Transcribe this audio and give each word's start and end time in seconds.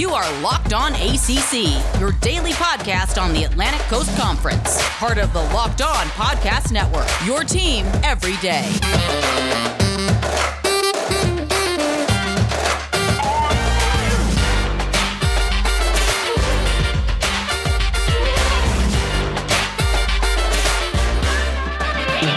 You 0.00 0.14
are 0.14 0.40
Locked 0.40 0.72
On 0.72 0.94
ACC, 0.94 2.00
your 2.00 2.12
daily 2.22 2.52
podcast 2.52 3.20
on 3.20 3.34
the 3.34 3.44
Atlantic 3.44 3.82
Coast 3.82 4.16
Conference, 4.16 4.78
part 4.96 5.18
of 5.18 5.30
the 5.34 5.42
Locked 5.52 5.82
On 5.82 6.06
Podcast 6.16 6.72
Network. 6.72 7.06
Your 7.26 7.44
team 7.44 7.84
every 8.02 8.38
day. 8.38 8.64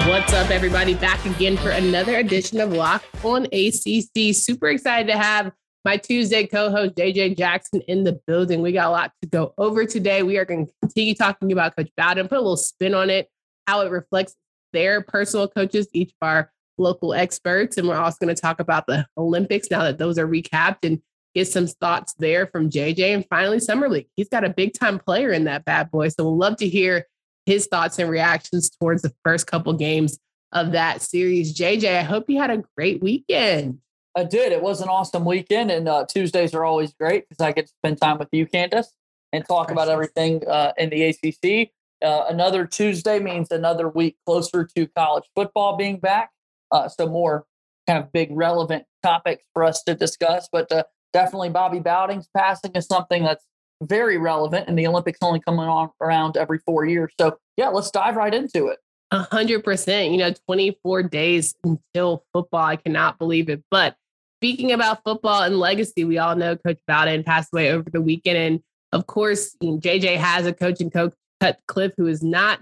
What's 0.05 0.33
up, 0.33 0.49
everybody? 0.49 0.95
Back 0.95 1.25
again 1.25 1.55
for 1.55 1.69
another 1.69 2.17
edition 2.17 2.59
of 2.59 2.73
Locked 2.73 3.23
on 3.23 3.45
ACC. 3.53 4.35
Super 4.35 4.67
excited 4.67 5.07
to 5.07 5.17
have 5.17 5.53
my 5.85 5.97
Tuesday 5.97 6.47
co 6.47 6.71
host, 6.71 6.95
JJ 6.95 7.37
Jackson, 7.37 7.81
in 7.87 8.03
the 8.03 8.19
building. 8.25 8.61
We 8.61 8.71
got 8.71 8.87
a 8.87 8.91
lot 8.91 9.11
to 9.21 9.27
go 9.27 9.53
over 9.57 9.85
today. 9.85 10.23
We 10.23 10.37
are 10.37 10.45
going 10.45 10.67
to 10.67 10.73
continue 10.81 11.15
talking 11.15 11.51
about 11.51 11.75
Coach 11.75 11.89
Bowden, 11.97 12.27
put 12.27 12.37
a 12.37 12.41
little 12.41 12.57
spin 12.57 12.93
on 12.93 13.09
it, 13.09 13.29
how 13.67 13.81
it 13.81 13.91
reflects 13.91 14.35
their 14.71 15.01
personal 15.01 15.47
coaches, 15.47 15.87
each 15.93 16.09
of 16.09 16.27
our 16.27 16.51
local 16.77 17.13
experts. 17.13 17.77
And 17.77 17.87
we're 17.87 17.97
also 17.97 18.17
going 18.21 18.33
to 18.33 18.41
talk 18.41 18.59
about 18.59 18.87
the 18.87 19.05
Olympics 19.17 19.69
now 19.69 19.83
that 19.83 19.97
those 19.97 20.17
are 20.17 20.27
recapped 20.27 20.83
and 20.83 21.01
get 21.35 21.47
some 21.47 21.67
thoughts 21.67 22.13
there 22.17 22.47
from 22.47 22.69
JJ. 22.69 23.13
And 23.13 23.25
finally, 23.29 23.59
Summer 23.59 23.89
League. 23.89 24.07
He's 24.15 24.29
got 24.29 24.43
a 24.43 24.49
big 24.49 24.73
time 24.73 24.99
player 24.99 25.31
in 25.31 25.45
that 25.45 25.65
bad 25.65 25.91
boy. 25.91 26.09
So 26.09 26.23
we'll 26.23 26.37
love 26.37 26.57
to 26.57 26.69
hear 26.69 27.07
his 27.45 27.67
thoughts 27.67 27.99
and 27.99 28.09
reactions 28.09 28.69
towards 28.69 29.01
the 29.01 29.13
first 29.23 29.47
couple 29.47 29.73
games 29.73 30.17
of 30.51 30.71
that 30.71 31.01
series. 31.01 31.57
JJ, 31.57 31.97
I 31.97 32.03
hope 32.03 32.29
you 32.29 32.39
had 32.39 32.51
a 32.51 32.63
great 32.77 33.01
weekend. 33.01 33.79
I 34.15 34.23
did. 34.23 34.51
It 34.51 34.61
was 34.61 34.81
an 34.81 34.89
awesome 34.89 35.25
weekend, 35.25 35.71
and 35.71 35.89
uh, 35.89 36.05
Tuesdays 36.07 36.53
are 36.53 36.63
always 36.63 36.93
great 36.93 37.27
because 37.27 37.43
I 37.43 37.51
get 37.51 37.65
to 37.67 37.73
spend 37.73 37.99
time 37.99 38.19
with 38.19 38.29
you, 38.31 38.45
Candace, 38.45 38.93
and 39.31 39.43
talk 39.45 39.71
about 39.71 39.89
everything 39.89 40.47
uh, 40.47 40.73
in 40.77 40.89
the 40.89 41.03
ACC. 41.03 41.71
Uh, 42.03 42.25
another 42.29 42.65
Tuesday 42.65 43.19
means 43.19 43.49
another 43.49 43.89
week 43.89 44.17
closer 44.25 44.67
to 44.77 44.87
college 44.87 45.23
football 45.35 45.77
being 45.77 45.99
back. 45.99 46.31
Uh, 46.71 46.87
so 46.87 47.07
more 47.07 47.45
kind 47.87 48.03
of 48.03 48.11
big 48.11 48.29
relevant 48.31 48.85
topics 49.01 49.45
for 49.53 49.63
us 49.63 49.81
to 49.83 49.95
discuss. 49.95 50.47
But 50.51 50.71
uh, 50.71 50.83
definitely 51.11 51.49
Bobby 51.49 51.79
Bowden's 51.79 52.29
passing 52.35 52.71
is 52.73 52.85
something 52.85 53.23
that's 53.23 53.45
very 53.81 54.17
relevant, 54.17 54.67
and 54.67 54.77
the 54.77 54.87
Olympics 54.87 55.19
only 55.21 55.39
coming 55.39 55.65
on 55.65 55.89
around 56.01 56.37
every 56.37 56.59
four 56.59 56.85
years. 56.85 57.11
So 57.19 57.37
yeah, 57.57 57.69
let's 57.69 57.89
dive 57.89 58.15
right 58.15 58.33
into 58.33 58.67
it. 58.67 58.79
A 59.11 59.23
hundred 59.23 59.63
percent. 59.63 60.11
You 60.11 60.17
know, 60.17 60.33
24 60.47 61.03
days 61.03 61.55
until 61.63 62.25
football. 62.31 62.65
I 62.65 62.75
cannot 62.75 63.17
believe 63.17 63.49
it. 63.49 63.63
But 63.69 63.95
speaking 64.43 64.73
about 64.73 65.01
football 65.05 65.43
and 65.43 65.57
legacy, 65.57 66.03
we 66.03 66.17
all 66.17 66.35
know 66.35 66.57
Coach 66.57 66.79
Bowden 66.85 67.23
passed 67.23 67.53
away 67.53 67.71
over 67.71 67.89
the 67.89 68.01
weekend. 68.01 68.37
And 68.37 68.59
of 68.91 69.07
course, 69.07 69.55
JJ 69.63 70.17
has 70.17 70.45
a 70.45 70.51
coach 70.51 70.81
and 70.81 70.91
coach 70.91 71.13
Cutcliffe 71.39 71.93
who 71.95 72.07
is 72.07 72.21
not 72.21 72.59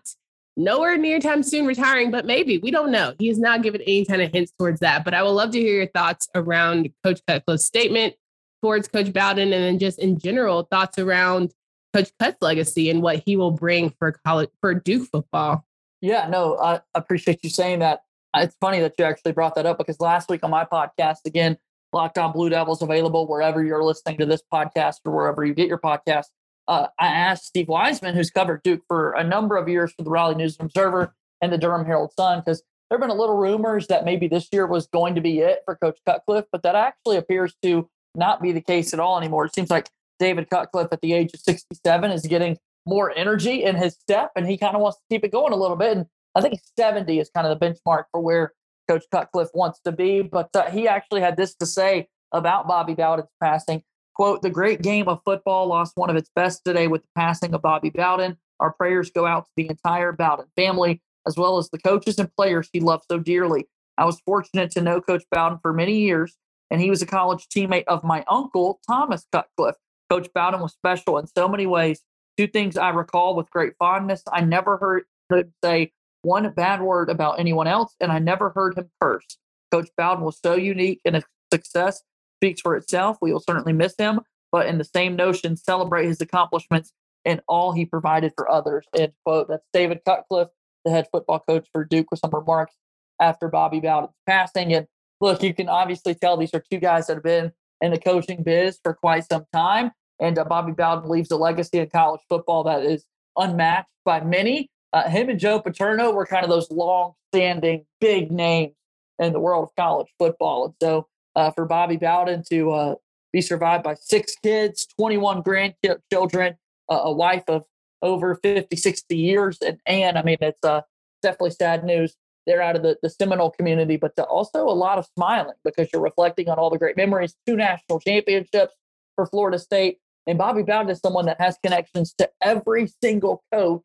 nowhere 0.56 0.96
near 0.96 1.20
time 1.20 1.42
soon 1.42 1.66
retiring, 1.66 2.12
but 2.12 2.28
maybe 2.28 2.60
we 2.60 2.70
don't 2.70 2.92
know. 2.92 3.16
He 3.18 3.30
has 3.30 3.40
not 3.40 3.64
given 3.64 3.82
any 3.82 4.06
kind 4.06 4.22
of 4.22 4.32
hints 4.32 4.52
towards 4.60 4.80
that. 4.82 5.04
But 5.04 5.16
I 5.16 5.24
would 5.24 5.32
love 5.32 5.50
to 5.54 5.60
hear 5.60 5.78
your 5.78 5.88
thoughts 5.88 6.30
around 6.36 6.88
Coach 7.04 7.20
Cutcliffe's 7.28 7.66
statement 7.66 8.14
towards 8.62 8.88
Coach 8.88 9.12
Bowden 9.12 9.52
and 9.52 9.64
then 9.64 9.80
just 9.80 9.98
in 9.98 10.20
general 10.20 10.68
thoughts 10.70 11.00
around 11.00 11.52
Coach 11.96 12.12
Cut's 12.20 12.44
legacy 12.44 12.92
and 12.92 13.02
what 13.02 13.24
he 13.26 13.36
will 13.36 13.50
bring 13.50 13.90
for 13.98 14.12
college 14.24 14.52
for 14.62 14.76
Duke 14.76 15.10
football. 15.12 15.66
Yeah, 16.00 16.28
no, 16.30 16.60
I 16.60 16.82
appreciate 16.94 17.40
you 17.44 17.50
saying 17.50 17.80
that. 17.80 18.02
It's 18.36 18.56
funny 18.62 18.82
that 18.82 18.94
you 19.00 19.06
actually 19.06 19.32
brought 19.32 19.56
that 19.56 19.66
up 19.66 19.80
because 19.80 20.00
last 20.00 20.30
week 20.30 20.44
on 20.44 20.52
my 20.52 20.64
podcast, 20.64 21.26
again, 21.26 21.58
Locked 21.94 22.18
On 22.18 22.32
Blue 22.32 22.50
Devils 22.50 22.82
available 22.82 23.28
wherever 23.28 23.64
you're 23.64 23.84
listening 23.84 24.18
to 24.18 24.26
this 24.26 24.42
podcast 24.52 24.98
or 25.06 25.14
wherever 25.14 25.46
you 25.46 25.54
get 25.54 25.68
your 25.68 25.80
podcast. 25.80 26.26
Uh, 26.68 26.88
I 27.00 27.08
asked 27.08 27.46
Steve 27.46 27.68
Wiseman, 27.68 28.16
who's 28.16 28.30
covered 28.30 28.64
Duke 28.64 28.82
for 28.88 29.14
a 29.14 29.24
number 29.24 29.58
of 29.58 29.68
years 29.68 29.92
for 29.94 30.04
the 30.04 30.10
Raleigh 30.10 30.36
News 30.36 30.58
Observer 30.60 31.14
and 31.42 31.52
the 31.52 31.58
Durham 31.58 31.86
Herald 31.86 32.14
Sun, 32.14 32.40
because 32.40 32.64
there 32.90 32.98
have 32.98 33.02
been 33.02 33.16
a 33.16 33.20
little 33.20 33.38
rumors 33.38 33.88
that 33.88 34.06
maybe 34.06 34.28
this 34.28 34.48
year 34.52 34.68
was 34.68 34.88
going 34.88 35.16
to 35.16 35.22
be 35.22 35.40
it 35.40 35.60
for 35.66 35.76
Coach 35.76 35.98
Cutcliffe, 36.06 36.46
but 36.52 36.64
that 36.64 36.76
actually 36.76 37.18
appears 37.18 37.56
to 37.64 37.90
not 38.16 38.42
be 38.42 38.52
the 38.52 38.62
case 38.62 38.94
at 38.94 39.00
all 39.00 39.18
anymore. 39.18 39.46
It 39.46 39.56
seems 39.56 39.70
like 39.70 39.90
David 40.20 40.50
Cutcliffe 40.50 40.90
at 40.92 41.02
the 41.02 41.14
age 41.14 41.34
of 41.34 41.40
67 41.40 42.12
is 42.12 42.26
getting 42.28 42.58
more 42.86 43.12
energy 43.18 43.64
in 43.64 43.76
his 43.76 43.94
step, 43.94 44.32
and 44.36 44.48
he 44.48 44.58
kind 44.58 44.76
of 44.76 44.82
wants 44.82 44.98
to 44.98 45.04
keep 45.10 45.24
it 45.24 45.32
going 45.32 45.54
a 45.54 45.56
little 45.56 45.78
bit. 45.78 45.98
And 45.98 46.06
I 46.36 46.42
think 46.42 46.60
70 46.78 47.20
is 47.20 47.30
kind 47.34 47.48
of 47.48 47.60
the 47.60 47.66
benchmark 47.66 48.06
for 48.12 48.22
where 48.22 48.54
Coach 48.92 49.06
Cutcliffe 49.10 49.52
wants 49.54 49.80
to 49.86 49.92
be. 49.94 50.22
But 50.22 50.50
uh, 50.54 50.70
he 50.70 50.86
actually 50.88 51.22
had 51.22 51.38
this 51.38 51.56
to 51.56 51.66
say 51.66 52.10
about 52.34 52.68
Bobby 52.68 52.94
Bowden's 52.94 53.30
passing. 53.42 53.84
Quote, 54.16 54.42
the 54.42 54.50
great 54.50 54.82
game 54.82 55.08
of 55.08 55.22
football 55.24 55.68
lost 55.68 55.94
one 55.96 56.10
of 56.10 56.18
its 56.18 56.30
best 56.36 56.66
today 56.66 56.88
with 56.88 57.02
the 57.02 57.08
passing 57.16 57.54
of 57.54 57.62
Bobby 57.62 57.90
Bowden. 57.90 58.38
Our 58.60 58.74
prayers 58.74 59.10
go 59.10 59.26
out 59.26 59.46
to 59.46 59.52
the 59.56 59.70
entire 59.70 60.12
Bowden 60.12 60.48
family, 60.58 61.02
as 61.26 61.38
well 61.38 61.58
as 61.58 61.70
the 61.70 61.80
coaches 61.80 62.20
and 62.20 62.36
players 62.36 62.70
he 62.74 62.82
loved 62.82 63.06
so 63.10 63.18
dearly. 63.18 63.70
I 63.98 64.04
was 64.04 64.20
fortunate 64.26 64.72
to 64.72 64.82
know 64.82 65.00
Coach 65.00 65.24
Bowden 65.32 65.60
for 65.62 65.72
many 65.72 66.00
years, 66.00 66.36
and 66.70 66.82
he 66.82 66.90
was 66.90 67.02
a 67.02 67.06
college 67.06 67.48
teammate 67.48 67.86
of 67.88 68.04
my 68.04 68.26
uncle, 68.30 68.82
Thomas 68.86 69.26
Cutcliffe. 69.32 69.78
Coach 70.10 70.28
Bowden 70.36 70.60
was 70.60 70.74
special 70.74 71.18
in 71.18 71.28
so 71.28 71.48
many 71.48 71.66
ways. 71.66 72.02
Two 72.38 72.48
things 72.48 72.76
I 72.76 72.90
recall 72.90 73.38
with 73.38 73.50
great 73.50 73.74
fondness. 73.80 74.22
I 74.32 74.42
never 74.42 74.78
heard 74.78 75.04
him 75.32 75.54
say 75.64 75.94
one 76.22 76.50
bad 76.52 76.82
word 76.82 77.10
about 77.10 77.40
anyone 77.40 77.68
else, 77.68 77.96
and 78.00 78.12
I 78.12 78.20
never 78.20 78.52
heard 78.52 78.78
him 78.78 78.90
curse. 79.02 79.26
Coach 79.72 79.90
Bowden 79.98 80.24
was 80.24 80.40
so 80.44 80.56
unique 80.56 81.02
and 81.06 81.16
his 81.16 81.24
success 81.52 82.02
speaks 82.38 82.62
for 82.62 82.76
itself. 82.76 83.18
We 83.22 83.32
will 83.32 83.40
certainly 83.40 83.74
miss 83.74 83.96
him, 83.98 84.22
but 84.52 84.66
in 84.66 84.78
the 84.78 84.84
same 84.84 85.16
notion, 85.16 85.56
celebrate 85.56 86.08
his 86.08 86.22
accomplishments 86.22 86.92
and 87.26 87.42
all 87.48 87.72
he 87.72 87.86
provided 87.86 88.34
for 88.36 88.50
others. 88.50 88.86
End 88.96 89.14
quote. 89.26 89.48
That's 89.48 89.66
David 89.74 90.02
Cutcliffe, 90.06 90.50
the 90.84 90.92
head 90.92 91.08
football 91.12 91.40
coach 91.40 91.68
for 91.72 91.86
Duke, 91.86 92.08
with 92.12 92.20
some 92.20 92.32
remarks 92.32 92.76
after 93.22 93.48
Bobby 93.48 93.80
Bowden's 93.80 94.16
passing. 94.26 94.74
And 94.74 94.88
look, 95.20 95.44
you 95.44 95.54
can 95.54 95.70
obviously 95.70 96.16
tell 96.16 96.38
these 96.38 96.54
are 96.54 96.64
two 96.72 96.80
guys 96.80 97.08
that 97.08 97.16
have 97.16 97.24
been 97.24 97.52
in 97.80 97.92
the 97.92 98.00
coaching 98.00 98.44
biz 98.44 98.80
for 98.84 98.94
quite 98.94 99.26
some 99.32 99.46
time. 99.54 99.92
And 100.20 100.38
uh, 100.38 100.46
Bobby 100.46 100.72
Bowden 100.72 101.10
leaves 101.10 101.32
a 101.32 101.38
legacy 101.38 101.80
in 101.80 101.90
college 101.90 102.22
football 102.30 102.64
that 102.64 102.84
is 102.84 103.06
unmatched 103.38 103.90
by 104.06 104.22
many. 104.22 104.70
Uh, 104.94 105.10
him 105.10 105.30
and 105.30 105.40
Joe 105.40 105.60
Paterno 105.60 106.12
were 106.12 106.26
kind 106.26 106.44
of 106.44 106.50
those 106.50 106.70
long-standing 106.70 107.86
big 108.00 108.32
names 108.32 108.74
in 109.20 109.34
the 109.34 109.40
world 109.40 109.64
of 109.64 109.76
college 109.76 110.08
football. 110.20 110.66
And 110.66 110.74
so 110.82 111.08
uh, 111.36 111.52
for 111.52 111.66
Bobby 111.66 111.98
Bowden 111.98 112.44
to 112.50 112.72
uh, 112.72 112.96
be 113.32 113.42
survived 113.42 113.84
by 113.84 113.94
six 113.94 114.36
kids, 114.44 114.88
21 114.98 115.42
grandchildren, 115.42 116.56
a 116.90 117.12
wife 117.12 117.44
of 117.48 117.64
over 118.02 118.36
50, 118.36 118.76
60 118.76 119.16
years, 119.16 119.60
and 119.66 119.80
and 119.86 120.18
I 120.18 120.24
mean, 120.24 120.38
it's 120.42 120.64
uh, 120.64 120.82
definitely 121.22 121.52
sad 121.52 121.84
news. 121.84 122.16
They're 122.48 122.62
out 122.62 122.76
of 122.76 122.82
the, 122.82 122.98
the 123.04 123.10
Seminole 123.10 123.52
community, 123.52 123.98
but 123.98 124.18
also 124.20 124.64
a 124.64 124.74
lot 124.74 124.98
of 124.98 125.08
smiling 125.16 125.56
because 125.64 125.90
you're 125.94 126.02
reflecting 126.02 126.50
on 126.50 126.58
all 126.58 126.72
the 126.72 126.80
great 126.80 126.98
memories, 126.98 127.36
two 127.46 127.56
national 127.56 128.00
championships 128.00 128.74
for 129.16 129.28
Florida 129.28 129.60
State, 129.60 130.00
and 130.26 130.38
Bobby 130.38 130.64
Bowden 130.64 130.90
is 130.90 131.00
someone 131.00 131.26
that 131.28 131.40
has 131.40 131.58
connections 131.64 132.14
to 132.18 132.30
every 132.42 132.92
single 133.02 133.44
coach 133.54 133.82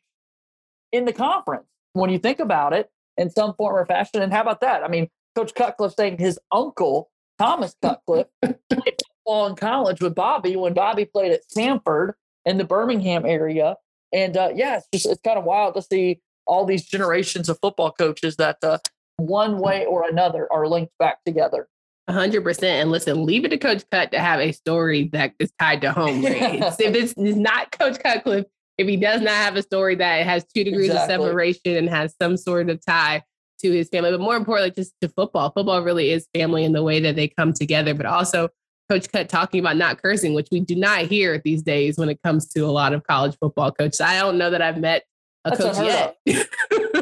in 0.97 1.05
the 1.05 1.13
conference 1.13 1.67
when 1.93 2.11
you 2.11 2.19
think 2.19 2.41
about 2.41 2.73
it 2.73 2.91
in 3.17 3.31
some 3.31 3.55
form 3.55 3.77
or 3.77 3.87
fashion. 3.87 4.23
And 4.23 4.33
how 4.33 4.43
about 4.43 4.61
that? 4.61 4.83
I 4.83 4.89
mean, 4.89 5.09
Coach 5.35 5.55
Cutcliffe 5.55 5.95
saying 5.95 6.19
his 6.19 6.39
uncle, 6.51 7.11
Thomas 7.39 7.75
Cutcliffe, 7.83 8.27
played 8.43 8.57
football 8.71 9.47
in 9.47 9.57
college 9.57 10.01
with 10.01 10.15
Bobby 10.15 10.57
when 10.57 10.75
Bobby 10.75 11.05
played 11.05 11.33
at 11.33 11.43
Samford 11.55 12.13
in 12.45 12.59
the 12.59 12.65
Birmingham 12.65 13.25
area. 13.27 13.77
And 14.13 14.37
uh, 14.37 14.51
yeah, 14.55 14.77
it's 14.77 14.89
just 14.93 15.07
it's 15.07 15.21
kind 15.23 15.39
of 15.39 15.45
wild 15.45 15.75
to 15.75 15.83
see 15.83 16.21
all 16.47 16.65
these 16.65 16.85
generations 16.85 17.49
of 17.49 17.59
football 17.61 17.93
coaches 17.93 18.37
that 18.37 18.59
uh, 18.63 18.79
one 19.17 19.59
way 19.59 19.85
or 19.85 20.09
another 20.09 20.51
are 20.53 20.67
linked 20.67 20.93
back 20.99 21.25
together 21.25 21.69
hundred 22.13 22.43
percent. 22.43 22.83
And 22.83 22.91
listen, 22.91 23.25
leave 23.25 23.45
it 23.45 23.49
to 23.49 23.59
Coach 23.59 23.85
Cut 23.91 24.13
to 24.13 24.21
have 24.21 24.41
a 24.41 24.53
story 24.53 25.09
that 25.13 25.33
is 25.39 25.53
tied 25.59 25.81
to 25.83 25.93
home 25.93 26.21
grades. 26.21 26.77
if 26.81 26.95
it's 26.95 27.15
not 27.17 27.77
Coach 27.77 27.99
Cutcliffe, 27.99 28.47
if 28.79 28.87
he 28.87 28.97
does 28.97 29.21
not 29.21 29.35
have 29.35 29.57
a 29.57 29.63
story 29.63 29.95
that 29.97 30.25
has 30.27 30.45
two 30.45 30.65
degrees 30.65 30.91
exactly. 30.91 31.15
of 31.15 31.21
separation 31.23 31.77
and 31.77 31.89
has 31.89 32.15
some 32.21 32.37
sort 32.37 32.69
of 32.69 32.85
tie 32.85 33.23
to 33.61 33.73
his 33.73 33.89
family, 33.89 34.11
but 34.11 34.21
more 34.21 34.37
importantly, 34.37 34.71
just 34.71 34.93
to 35.01 35.09
football. 35.09 35.51
Football 35.51 35.83
really 35.83 36.11
is 36.11 36.29
family 36.35 36.65
in 36.65 36.73
the 36.73 36.83
way 36.83 37.01
that 37.01 37.17
they 37.17 37.29
come 37.29 37.53
together, 37.53 37.95
but 37.95 38.07
also 38.07 38.51
Coach 38.91 39.11
Cut 39.11 39.29
talking 39.29 39.61
about 39.61 39.77
not 39.77 40.03
cursing, 40.03 40.35
which 40.35 40.49
we 40.53 40.61
do 40.61 40.77
not 40.77 41.01
hear 41.07 41.41
these 41.45 41.63
days 41.63 41.97
when 41.97 42.09
it 42.09 42.21
comes 42.23 42.49
to 42.51 42.61
a 42.61 42.71
lot 42.71 42.93
of 42.93 43.05
college 43.07 43.37
football 43.41 43.73
coaches. 43.73 44.01
I 44.01 44.19
don't 44.19 44.39
know 44.39 44.51
that 44.51 44.63
I've 44.63 44.79
met 44.79 45.05
a 45.45 45.51
That's 45.51 45.63
coach 45.63 45.87
yet. 46.27 46.49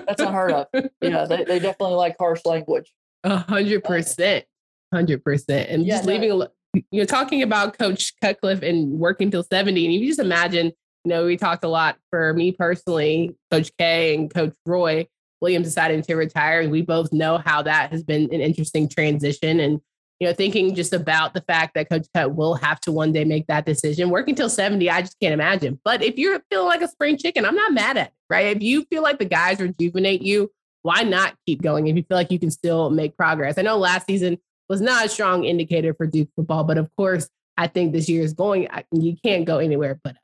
That's 0.06 0.22
unheard 0.22 0.52
of. 0.52 0.66
Yeah, 1.00 1.24
they, 1.26 1.44
they 1.44 1.58
definitely 1.58 1.96
like 1.96 2.16
harsh 2.18 2.40
language. 2.44 2.92
A 3.24 3.38
hundred 3.38 3.84
um, 3.84 3.92
percent. 3.92 4.44
Hundred 4.92 5.24
percent, 5.24 5.70
and 5.70 5.84
yeah, 5.84 5.96
just 5.96 6.06
no. 6.06 6.14
leaving. 6.14 6.42
You're 6.90 7.06
talking 7.06 7.42
about 7.42 7.78
Coach 7.78 8.12
Cutcliffe 8.20 8.62
and 8.62 8.92
working 8.92 9.30
till 9.30 9.42
seventy, 9.42 9.84
and 9.84 9.94
you 9.94 10.06
just 10.06 10.20
imagine. 10.20 10.72
You 11.04 11.10
know, 11.10 11.26
we 11.26 11.36
talked 11.36 11.64
a 11.64 11.68
lot 11.68 11.98
for 12.10 12.32
me 12.32 12.52
personally, 12.52 13.36
Coach 13.50 13.70
K 13.78 14.14
and 14.14 14.32
Coach 14.32 14.54
Roy 14.66 15.06
Williams 15.40 15.66
deciding 15.66 16.02
to 16.02 16.14
retire, 16.14 16.60
and 16.60 16.70
we 16.70 16.80
both 16.80 17.12
know 17.12 17.36
how 17.36 17.62
that 17.62 17.92
has 17.92 18.02
been 18.02 18.22
an 18.32 18.40
interesting 18.40 18.88
transition. 18.88 19.60
And 19.60 19.80
you 20.20 20.28
know, 20.28 20.32
thinking 20.32 20.74
just 20.74 20.92
about 20.92 21.34
the 21.34 21.42
fact 21.42 21.74
that 21.74 21.90
Coach 21.90 22.06
Cut 22.14 22.34
will 22.34 22.54
have 22.54 22.80
to 22.80 22.92
one 22.92 23.12
day 23.12 23.24
make 23.24 23.46
that 23.48 23.66
decision. 23.66 24.10
Working 24.10 24.34
till 24.34 24.48
70, 24.48 24.88
I 24.88 25.02
just 25.02 25.18
can't 25.20 25.34
imagine. 25.34 25.78
But 25.84 26.02
if 26.02 26.16
you're 26.16 26.40
feeling 26.50 26.68
like 26.68 26.82
a 26.82 26.88
spring 26.88 27.18
chicken, 27.18 27.44
I'm 27.44 27.56
not 27.56 27.74
mad 27.74 27.96
at 27.98 28.06
it, 28.06 28.12
right? 28.30 28.56
If 28.56 28.62
you 28.62 28.84
feel 28.84 29.02
like 29.02 29.18
the 29.18 29.24
guys 29.24 29.60
rejuvenate 29.60 30.22
you, 30.22 30.50
why 30.82 31.02
not 31.02 31.34
keep 31.46 31.62
going 31.62 31.88
if 31.88 31.96
you 31.96 32.04
feel 32.04 32.16
like 32.16 32.30
you 32.30 32.38
can 32.38 32.50
still 32.50 32.90
make 32.90 33.16
progress? 33.16 33.58
I 33.58 33.62
know 33.62 33.76
last 33.76 34.06
season 34.06 34.38
was 34.68 34.80
not 34.80 35.04
a 35.04 35.08
strong 35.08 35.44
indicator 35.44 35.92
for 35.92 36.06
Duke 36.06 36.28
football, 36.36 36.64
but 36.64 36.78
of 36.78 36.88
course, 36.96 37.28
I 37.56 37.66
think 37.66 37.92
this 37.92 38.08
year 38.08 38.22
is 38.22 38.32
going, 38.32 38.68
you 38.92 39.16
can't 39.22 39.44
go 39.44 39.58
anywhere 39.58 40.00
but 40.02 40.16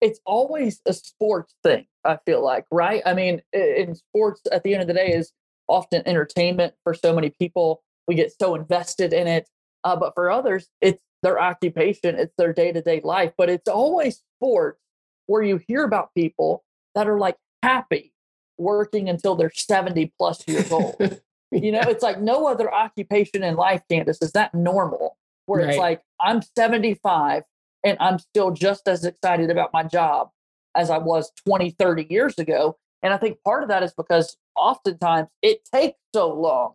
it's 0.00 0.20
always 0.24 0.80
a 0.86 0.92
sports 0.92 1.54
thing, 1.62 1.86
I 2.04 2.18
feel 2.24 2.42
like, 2.42 2.64
right? 2.70 3.02
I 3.04 3.14
mean, 3.14 3.42
in 3.52 3.94
sports, 3.94 4.40
at 4.50 4.62
the 4.62 4.72
end 4.72 4.82
of 4.82 4.88
the 4.88 4.94
day, 4.94 5.12
is 5.12 5.32
often 5.68 6.02
entertainment 6.06 6.74
for 6.84 6.94
so 6.94 7.14
many 7.14 7.30
people. 7.30 7.82
We 8.08 8.14
get 8.14 8.32
so 8.40 8.54
invested 8.54 9.12
in 9.12 9.26
it. 9.26 9.48
Uh, 9.84 9.96
but 9.96 10.14
for 10.14 10.30
others, 10.30 10.68
it's 10.80 11.02
their 11.22 11.40
occupation, 11.40 12.18
it's 12.18 12.34
their 12.36 12.52
day 12.52 12.72
to 12.72 12.82
day 12.82 13.00
life. 13.04 13.32
But 13.36 13.50
it's 13.50 13.68
always 13.68 14.22
sports 14.36 14.80
where 15.26 15.42
you 15.42 15.60
hear 15.68 15.84
about 15.84 16.14
people 16.14 16.64
that 16.94 17.08
are 17.08 17.18
like 17.18 17.36
happy 17.62 18.12
working 18.58 19.08
until 19.08 19.36
they're 19.36 19.52
70 19.54 20.12
plus 20.18 20.46
years 20.46 20.70
old. 20.72 20.96
you 21.52 21.72
know, 21.72 21.80
it's 21.82 22.02
like 22.02 22.20
no 22.20 22.46
other 22.46 22.72
occupation 22.72 23.42
in 23.42 23.56
life, 23.56 23.82
Candace, 23.90 24.18
is 24.22 24.32
that 24.32 24.54
normal? 24.54 25.16
Where 25.46 25.60
right. 25.60 25.70
it's 25.70 25.78
like, 25.78 26.02
I'm 26.20 26.42
75 26.56 27.42
and 27.84 27.96
I'm 28.00 28.18
still 28.18 28.50
just 28.50 28.88
as 28.88 29.04
excited 29.04 29.50
about 29.50 29.72
my 29.72 29.82
job 29.82 30.30
as 30.76 30.90
I 30.90 30.98
was 30.98 31.32
20, 31.46 31.70
30 31.70 32.06
years 32.08 32.38
ago. 32.38 32.76
And 33.02 33.12
I 33.12 33.16
think 33.16 33.42
part 33.42 33.62
of 33.62 33.68
that 33.70 33.82
is 33.82 33.94
because 33.94 34.36
oftentimes 34.56 35.28
it 35.42 35.68
takes 35.72 35.98
so 36.14 36.32
long 36.32 36.74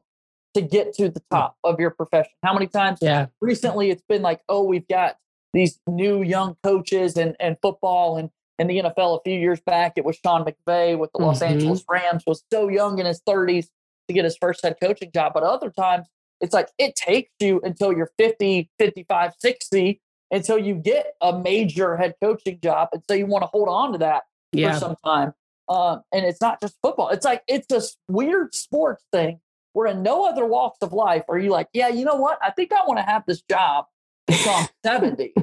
to 0.55 0.61
get 0.61 0.93
to 0.95 1.09
the 1.09 1.21
top 1.31 1.57
of 1.63 1.79
your 1.79 1.91
profession. 1.91 2.31
How 2.43 2.53
many 2.53 2.67
times 2.67 2.99
yeah. 3.01 3.27
recently 3.41 3.91
it's 3.91 4.03
been 4.07 4.21
like, 4.21 4.41
oh, 4.49 4.63
we've 4.63 4.87
got 4.87 5.17
these 5.53 5.79
new 5.87 6.23
young 6.23 6.57
coaches 6.63 7.17
and, 7.17 7.35
and 7.39 7.57
football 7.61 8.17
and 8.17 8.29
in 8.57 8.67
the 8.67 8.79
NFL 8.79 9.19
a 9.19 9.21
few 9.23 9.37
years 9.37 9.59
back, 9.59 9.93
it 9.97 10.05
was 10.05 10.17
Sean 10.23 10.45
McVay 10.45 10.97
with 10.97 11.11
the 11.13 11.21
Los 11.21 11.39
mm-hmm. 11.39 11.53
Angeles 11.53 11.83
Rams, 11.89 12.23
was 12.25 12.43
so 12.51 12.69
young 12.69 12.99
in 12.99 13.05
his 13.05 13.21
30s 13.27 13.67
to 14.07 14.13
get 14.13 14.23
his 14.23 14.37
first 14.39 14.63
head 14.63 14.77
coaching 14.81 15.11
job. 15.13 15.33
But 15.33 15.43
other 15.43 15.69
times, 15.69 16.07
it's 16.39 16.53
like 16.53 16.69
it 16.77 16.95
takes 16.95 17.31
you 17.39 17.59
until 17.63 17.91
you're 17.91 18.11
50, 18.17 18.69
55, 18.79 19.33
60 19.37 20.01
until 20.35 20.57
you 20.57 20.75
get 20.75 21.13
a 21.21 21.39
major 21.39 21.95
head 21.95 22.15
coaching 22.21 22.59
job. 22.61 22.89
And 22.91 23.01
so 23.07 23.15
you 23.15 23.25
want 23.25 23.43
to 23.43 23.47
hold 23.47 23.69
on 23.69 23.93
to 23.93 23.97
that 23.99 24.23
yeah. 24.51 24.73
for 24.73 24.79
some 24.79 24.95
time. 25.03 25.33
Um, 25.67 26.01
and 26.11 26.25
it's 26.25 26.41
not 26.41 26.61
just 26.61 26.75
football. 26.81 27.09
It's 27.09 27.25
like 27.25 27.41
it's 27.47 27.65
this 27.67 27.97
weird 28.07 28.53
sports 28.53 29.03
thing 29.11 29.39
where 29.73 29.87
in 29.87 30.03
no 30.03 30.25
other 30.25 30.45
walks 30.45 30.77
of 30.81 30.93
life 30.93 31.23
are 31.27 31.39
you 31.39 31.49
like, 31.49 31.67
yeah, 31.73 31.87
you 31.87 32.05
know 32.05 32.15
what? 32.15 32.37
I 32.41 32.51
think 32.51 32.71
I 32.71 32.85
want 32.85 32.99
to 32.99 33.03
have 33.03 33.23
this 33.25 33.41
job 33.49 33.85
until 34.27 34.53
I'm 34.53 34.67
70. 34.85 35.33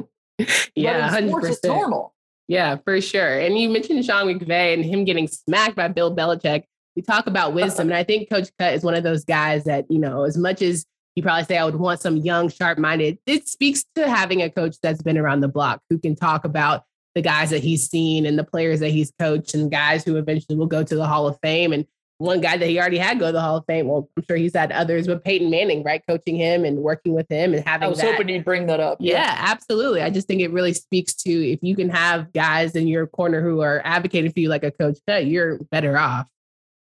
yeah, 0.75 1.11
but 1.11 1.23
in 1.23 1.29
sports, 1.29 1.47
100%. 1.47 1.51
it's 1.51 1.65
normal. 1.65 2.15
Yeah, 2.49 2.77
for 2.85 3.01
sure. 3.01 3.41
And 3.41 3.59
you 3.59 3.69
mentioned 3.69 4.05
Sean 4.05 4.27
McVay 4.27 4.75
and 4.75 4.85
him 4.85 5.05
getting 5.05 5.27
smacked 5.27 5.75
by 5.75 5.89
Bill 5.89 6.15
Belichick. 6.15 6.65
We 6.95 7.03
talk 7.03 7.27
about 7.27 7.55
wisdom, 7.55 7.89
and 7.89 7.97
I 7.97 8.05
think 8.05 8.29
Coach 8.29 8.51
Cut 8.59 8.75
is 8.75 8.83
one 8.83 8.95
of 8.95 9.03
those 9.03 9.25
guys 9.25 9.65
that 9.65 9.87
you 9.89 9.99
know, 9.99 10.25
as 10.25 10.37
much 10.37 10.61
as 10.61 10.85
you 11.15 11.23
probably 11.23 11.45
say 11.45 11.59
I 11.59 11.65
would 11.65 11.77
want 11.77 12.01
some 12.01 12.17
young, 12.17 12.49
sharp-minded. 12.49 13.19
It 13.27 13.49
speaks 13.49 13.85
to 13.95 14.09
having 14.09 14.43
a 14.43 14.51
coach 14.51 14.77
that's 14.83 15.03
been 15.03 15.19
around 15.19 15.41
the 15.41 15.49
block 15.49 15.83
who 15.91 15.99
can 15.99 16.17
talk 16.17 16.45
about 16.45 16.85
the 17.15 17.23
guys 17.23 17.51
that 17.51 17.63
he's 17.63 17.89
seen 17.89 18.25
and 18.25 18.39
the 18.39 18.45
players 18.45 18.81
that 18.81 18.91
he's 18.91 19.13
coached 19.19 19.55
and 19.55 19.71
guys 19.71 20.05
who 20.05 20.17
eventually 20.17 20.57
will 20.57 20.67
go 20.67 20.83
to 20.83 20.95
the 20.95 21.07
Hall 21.07 21.29
of 21.29 21.39
Fame. 21.43 21.73
And 21.73 21.87
one 22.17 22.41
guy 22.41 22.57
that 22.57 22.67
he 22.67 22.79
already 22.79 22.99
had 22.99 23.19
go 23.19 23.27
to 23.27 23.33
the 23.33 23.41
Hall 23.41 23.57
of 23.57 23.65
Fame. 23.67 23.89
Well, 23.89 24.09
I'm 24.17 24.23
sure 24.25 24.37
he's 24.37 24.55
had 24.55 24.73
others, 24.73 25.07
but 25.07 25.23
Peyton 25.25 25.51
Manning, 25.51 25.83
right? 25.83 26.03
Coaching 26.09 26.37
him 26.37 26.65
and 26.65 26.79
working 26.79 27.13
with 27.13 27.29
him 27.29 27.53
and 27.53 27.67
having 27.67 27.87
I 27.87 27.89
was 27.89 27.99
that. 27.99 28.13
hoping 28.13 28.31
you'd 28.31 28.45
bring 28.45 28.67
that 28.69 28.81
up. 28.81 28.99
Yeah, 29.01 29.17
yeah, 29.17 29.37
absolutely. 29.39 30.01
I 30.01 30.09
just 30.09 30.27
think 30.27 30.41
it 30.41 30.53
really 30.53 30.73
speaks 30.73 31.15
to 31.15 31.31
if 31.31 31.59
you 31.63 31.77
can 31.77 31.91
have 31.91 32.33
guys 32.33 32.75
in 32.77 32.87
your 32.87 33.07
corner 33.07 33.43
who 33.43 33.61
are 33.61 33.83
advocating 33.85 34.33
for 34.33 34.41
you 34.41 34.49
like 34.49 34.65
a 34.65 34.71
coach 34.71 34.99
you're 35.07 35.59
better 35.71 35.99
off 35.99 36.27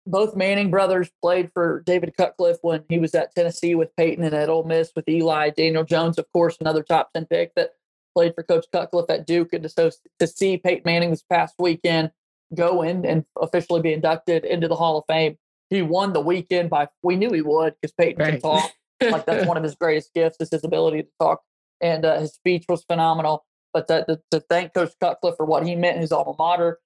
both 0.07 0.37
Manning 0.37 0.71
brothers 0.71 1.11
played 1.21 1.51
for 1.53 1.83
David 1.85 2.17
Cutcliffe 2.17 2.59
when 2.63 2.85
he 2.89 2.99
was 2.99 3.15
at 3.15 3.35
Tennessee 3.35 3.75
with 3.75 3.95
Peyton 3.97 4.25
and 4.25 4.35
at 4.35 4.49
Ole 4.49 4.65
Miss 4.65 4.93
with 4.95 5.09
Eli. 5.09 5.51
Daniel 5.51 5.85
Jones, 5.85 6.19
of 6.19 6.31
course, 6.33 6.57
another 6.61 6.83
top 6.83 7.13
10 7.13 7.27
pick 7.27 7.55
that 7.57 7.71
played 8.15 8.35
for 8.35 8.45
Coach 8.45 8.67
Cutcliffe 8.73 9.11
at 9.11 9.27
Duke. 9.27 9.53
And 9.53 9.69
to, 9.69 9.93
to 10.19 10.27
see 10.27 10.59
Peyton 10.59 10.83
Manning 10.85 11.11
this 11.11 11.23
past 11.23 11.57
weekend 11.59 12.13
go 12.55 12.83
in 12.83 13.05
and 13.05 13.25
officially 13.41 13.83
be 13.83 13.93
inducted 13.93 14.45
into 14.45 14.69
the 14.69 14.77
Hall 14.77 14.99
of 14.99 15.05
Fame, 15.09 15.37
he 15.71 15.83
won 15.83 16.13
the 16.13 16.21
weekend 16.21 16.71
by, 16.71 16.89
we 17.03 17.17
knew 17.17 17.33
he 17.33 17.43
would 17.43 17.75
because 17.81 17.93
Peyton 17.93 18.23
right. 18.23 18.33
can 18.33 18.41
talk. 18.41 18.71
like 19.03 19.27
that's 19.27 19.47
one 19.47 19.57
of 19.59 19.63
his 19.63 19.75
greatest 19.75 20.15
gifts 20.15 20.39
is 20.41 20.51
his 20.51 20.65
ability 20.65 21.03
to 21.03 21.09
talk. 21.21 21.43
And 21.81 22.05
uh, 22.05 22.21
his 22.21 22.33
speech 22.33 22.65
was 22.69 22.85
phenomenal. 22.85 23.45
But 23.75 23.89
to, 23.89 24.05
to, 24.07 24.21
to 24.31 24.41
thank 24.49 24.73
Coach 24.73 24.93
Cutcliffe 25.01 25.37
for 25.37 25.45
what 25.45 25.67
he 25.67 25.75
meant 25.75 25.99
his 25.99 26.13
alma 26.13 26.33
mater, 26.39 26.79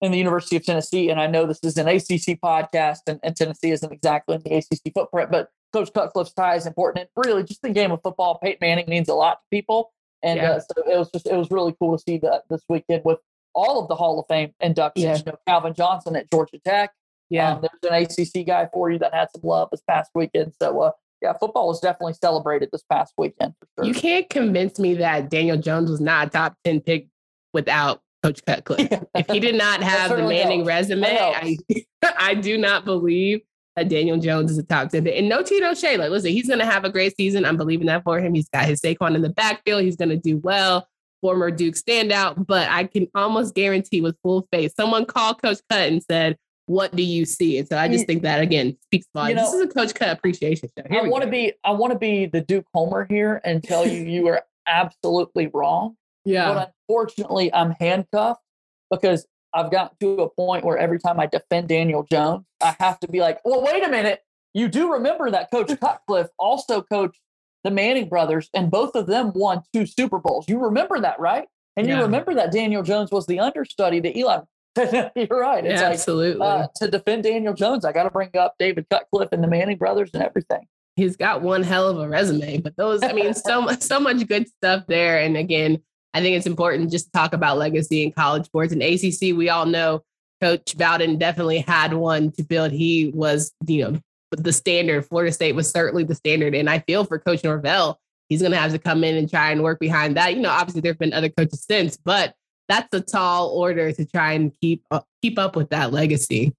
in 0.00 0.12
the 0.12 0.18
University 0.18 0.56
of 0.56 0.64
Tennessee. 0.64 1.10
And 1.10 1.20
I 1.20 1.26
know 1.26 1.46
this 1.46 1.60
is 1.62 1.76
an 1.76 1.88
ACC 1.88 2.40
podcast, 2.40 3.00
and, 3.06 3.18
and 3.22 3.36
Tennessee 3.36 3.70
isn't 3.70 3.92
exactly 3.92 4.36
in 4.36 4.42
the 4.42 4.54
ACC 4.56 4.92
footprint, 4.94 5.30
but 5.30 5.50
Coach 5.72 5.92
Cutcliffe's 5.92 6.32
tie 6.32 6.56
is 6.56 6.66
important. 6.66 7.08
And 7.14 7.24
really, 7.26 7.42
just 7.44 7.62
the 7.62 7.70
game 7.70 7.90
of 7.90 8.00
football, 8.02 8.38
Peyton 8.38 8.58
Manning 8.60 8.88
means 8.88 9.08
a 9.08 9.14
lot 9.14 9.40
to 9.40 9.46
people. 9.50 9.92
And 10.22 10.38
yeah. 10.38 10.52
uh, 10.52 10.60
so 10.60 10.90
it 10.90 10.98
was 10.98 11.10
just 11.10 11.26
it 11.26 11.36
was 11.36 11.50
really 11.50 11.74
cool 11.78 11.96
to 11.96 12.02
see 12.02 12.18
that 12.18 12.42
this 12.50 12.62
weekend 12.68 13.02
with 13.04 13.18
all 13.54 13.80
of 13.80 13.88
the 13.88 13.94
Hall 13.94 14.18
of 14.18 14.26
Fame 14.28 14.52
inductions. 14.60 15.04
Yeah. 15.04 15.16
You 15.16 15.22
know, 15.26 15.38
Calvin 15.46 15.74
Johnson 15.74 16.16
at 16.16 16.30
Georgia 16.30 16.58
Tech. 16.64 16.92
Yeah, 17.30 17.52
um, 17.52 17.60
there's 17.82 17.92
an 17.92 18.02
ACC 18.02 18.46
guy 18.46 18.68
for 18.72 18.90
you 18.90 18.98
that 19.00 19.12
had 19.12 19.28
some 19.30 19.42
love 19.44 19.68
this 19.70 19.82
past 19.82 20.10
weekend. 20.14 20.54
So 20.60 20.80
uh, 20.80 20.90
yeah, 21.20 21.34
football 21.34 21.68
was 21.68 21.80
definitely 21.80 22.14
celebrated 22.14 22.70
this 22.72 22.82
past 22.90 23.12
weekend. 23.18 23.54
Sure. 23.76 23.84
You 23.84 23.94
can't 23.94 24.28
convince 24.30 24.78
me 24.78 24.94
that 24.94 25.28
Daniel 25.28 25.58
Jones 25.58 25.90
was 25.90 26.00
not 26.00 26.28
a 26.28 26.30
top 26.30 26.56
ten 26.64 26.80
pick 26.80 27.08
without 27.52 28.00
Coach 28.28 28.44
Cutcliffe. 28.46 29.04
if 29.14 29.26
he 29.30 29.40
did 29.40 29.54
not 29.54 29.82
have 29.82 30.10
the 30.10 30.18
Manning 30.18 30.60
helps. 30.60 30.68
resume, 30.68 31.06
I, 31.06 31.56
I 32.18 32.34
do 32.34 32.58
not 32.58 32.84
believe 32.84 33.40
that 33.76 33.88
Daniel 33.88 34.18
Jones 34.18 34.50
is 34.50 34.58
a 34.58 34.62
top 34.62 34.90
10. 34.90 35.06
And 35.06 35.28
no 35.28 35.42
Tito 35.42 35.74
Shea. 35.74 35.96
Like, 35.96 36.10
listen, 36.10 36.32
he's 36.32 36.46
going 36.46 36.58
to 36.58 36.66
have 36.66 36.84
a 36.84 36.90
great 36.90 37.16
season. 37.16 37.44
I'm 37.44 37.56
believing 37.56 37.86
that 37.86 38.04
for 38.04 38.20
him. 38.20 38.34
He's 38.34 38.48
got 38.48 38.66
his 38.66 38.80
Saquon 38.80 39.14
in 39.14 39.22
the 39.22 39.30
backfield. 39.30 39.82
He's 39.82 39.96
going 39.96 40.10
to 40.10 40.16
do 40.16 40.38
well. 40.38 40.86
Former 41.20 41.50
Duke 41.50 41.74
standout. 41.74 42.46
But 42.46 42.68
I 42.68 42.84
can 42.84 43.08
almost 43.14 43.54
guarantee 43.54 44.00
with 44.00 44.16
full 44.22 44.46
faith, 44.52 44.74
someone 44.76 45.04
called 45.04 45.40
Coach 45.40 45.58
Cut 45.70 45.88
and 45.88 46.02
said, 46.02 46.36
what 46.66 46.94
do 46.94 47.02
you 47.02 47.24
see? 47.24 47.58
And 47.58 47.66
so 47.66 47.78
I 47.78 47.88
just 47.88 48.04
mm. 48.04 48.08
think 48.08 48.22
that 48.24 48.42
again 48.42 48.76
speaks 48.82 49.06
volumes. 49.14 49.30
You 49.30 49.36
know, 49.36 49.50
this 49.50 49.54
is 49.54 49.62
a 49.62 49.68
Coach 49.68 49.94
Cut 49.94 50.10
appreciation 50.10 50.68
show. 50.76 50.84
Here 50.90 51.00
I 51.02 51.08
want 51.08 51.24
to 51.24 51.30
be 51.30 51.54
I 51.64 51.70
want 51.70 51.94
to 51.94 51.98
be 51.98 52.26
the 52.26 52.42
Duke 52.42 52.66
Homer 52.74 53.06
here 53.08 53.40
and 53.42 53.64
tell 53.64 53.86
you 53.86 54.04
you 54.04 54.28
are 54.28 54.42
absolutely 54.66 55.50
wrong. 55.54 55.96
Yeah. 56.28 56.52
But 56.52 56.72
unfortunately, 56.88 57.52
I'm 57.52 57.70
handcuffed 57.72 58.42
because 58.90 59.26
I've 59.54 59.70
gotten 59.70 59.96
to 60.00 60.22
a 60.22 60.28
point 60.28 60.64
where 60.64 60.76
every 60.76 60.98
time 60.98 61.18
I 61.18 61.26
defend 61.26 61.68
Daniel 61.68 62.06
Jones, 62.10 62.44
I 62.62 62.76
have 62.78 63.00
to 63.00 63.08
be 63.08 63.20
like, 63.20 63.38
well, 63.44 63.62
wait 63.62 63.82
a 63.82 63.88
minute. 63.88 64.20
You 64.54 64.68
do 64.68 64.92
remember 64.92 65.30
that 65.30 65.50
Coach 65.50 65.70
Cutcliffe 65.80 66.28
also 66.38 66.82
coached 66.82 67.20
the 67.64 67.70
Manning 67.70 68.08
brothers, 68.08 68.50
and 68.54 68.70
both 68.70 68.94
of 68.94 69.06
them 69.06 69.32
won 69.34 69.62
two 69.72 69.86
Super 69.86 70.18
Bowls. 70.18 70.46
You 70.48 70.58
remember 70.58 71.00
that, 71.00 71.18
right? 71.18 71.48
And 71.76 71.86
yeah. 71.86 71.96
you 71.96 72.02
remember 72.02 72.34
that 72.34 72.52
Daniel 72.52 72.82
Jones 72.82 73.10
was 73.10 73.26
the 73.26 73.40
understudy 73.40 74.00
to 74.00 74.18
Eli. 74.18 74.40
You're 74.76 75.26
right. 75.30 75.64
It's 75.64 75.80
yeah, 75.80 75.88
like, 75.88 75.94
absolutely. 75.94 76.46
Uh, 76.46 76.66
to 76.76 76.90
defend 76.90 77.24
Daniel 77.24 77.54
Jones, 77.54 77.84
I 77.84 77.92
got 77.92 78.04
to 78.04 78.10
bring 78.10 78.30
up 78.36 78.54
David 78.58 78.86
Cutcliffe 78.90 79.30
and 79.32 79.42
the 79.42 79.48
Manning 79.48 79.76
brothers 79.76 80.10
and 80.14 80.22
everything. 80.22 80.66
He's 80.96 81.16
got 81.16 81.42
one 81.42 81.62
hell 81.62 81.88
of 81.88 81.98
a 81.98 82.08
resume, 82.08 82.58
but 82.58 82.76
those, 82.76 83.02
I 83.02 83.12
mean, 83.12 83.32
so 83.32 83.62
much, 83.62 83.80
so 83.82 84.00
much 84.00 84.26
good 84.26 84.48
stuff 84.48 84.84
there. 84.88 85.20
And 85.20 85.36
again, 85.36 85.80
I 86.14 86.20
think 86.20 86.36
it's 86.36 86.46
important 86.46 86.90
just 86.90 87.06
to 87.06 87.12
talk 87.12 87.32
about 87.32 87.58
legacy 87.58 88.02
in 88.02 88.12
college 88.12 88.46
sports. 88.46 88.72
And 88.72 88.82
ACC, 88.82 89.36
we 89.36 89.50
all 89.50 89.66
know 89.66 90.02
Coach 90.40 90.76
Bowden 90.76 91.18
definitely 91.18 91.60
had 91.60 91.94
one 91.94 92.32
to 92.32 92.42
build. 92.42 92.72
He 92.72 93.10
was, 93.14 93.52
you 93.66 93.84
know, 93.84 94.00
the 94.30 94.52
standard. 94.52 95.06
Florida 95.06 95.32
State 95.32 95.54
was 95.54 95.70
certainly 95.70 96.04
the 96.04 96.14
standard. 96.14 96.54
And 96.54 96.68
I 96.68 96.80
feel 96.80 97.04
for 97.04 97.18
Coach 97.18 97.44
Norvell, 97.44 97.98
he's 98.28 98.40
going 98.40 98.52
to 98.52 98.58
have 98.58 98.72
to 98.72 98.78
come 98.78 99.04
in 99.04 99.16
and 99.16 99.28
try 99.28 99.50
and 99.50 99.62
work 99.62 99.80
behind 99.80 100.16
that. 100.16 100.34
You 100.34 100.40
know, 100.40 100.50
obviously 100.50 100.80
there 100.80 100.92
have 100.92 100.98
been 100.98 101.12
other 101.12 101.28
coaches 101.28 101.64
since, 101.68 101.96
but 101.96 102.34
that's 102.68 102.92
a 102.92 103.00
tall 103.00 103.50
order 103.50 103.92
to 103.92 104.04
try 104.04 104.32
and 104.32 104.52
keep 104.60 104.84
uh, 104.90 105.00
keep 105.22 105.38
up 105.38 105.56
with 105.56 105.70
that 105.70 105.92
legacy. 105.92 106.54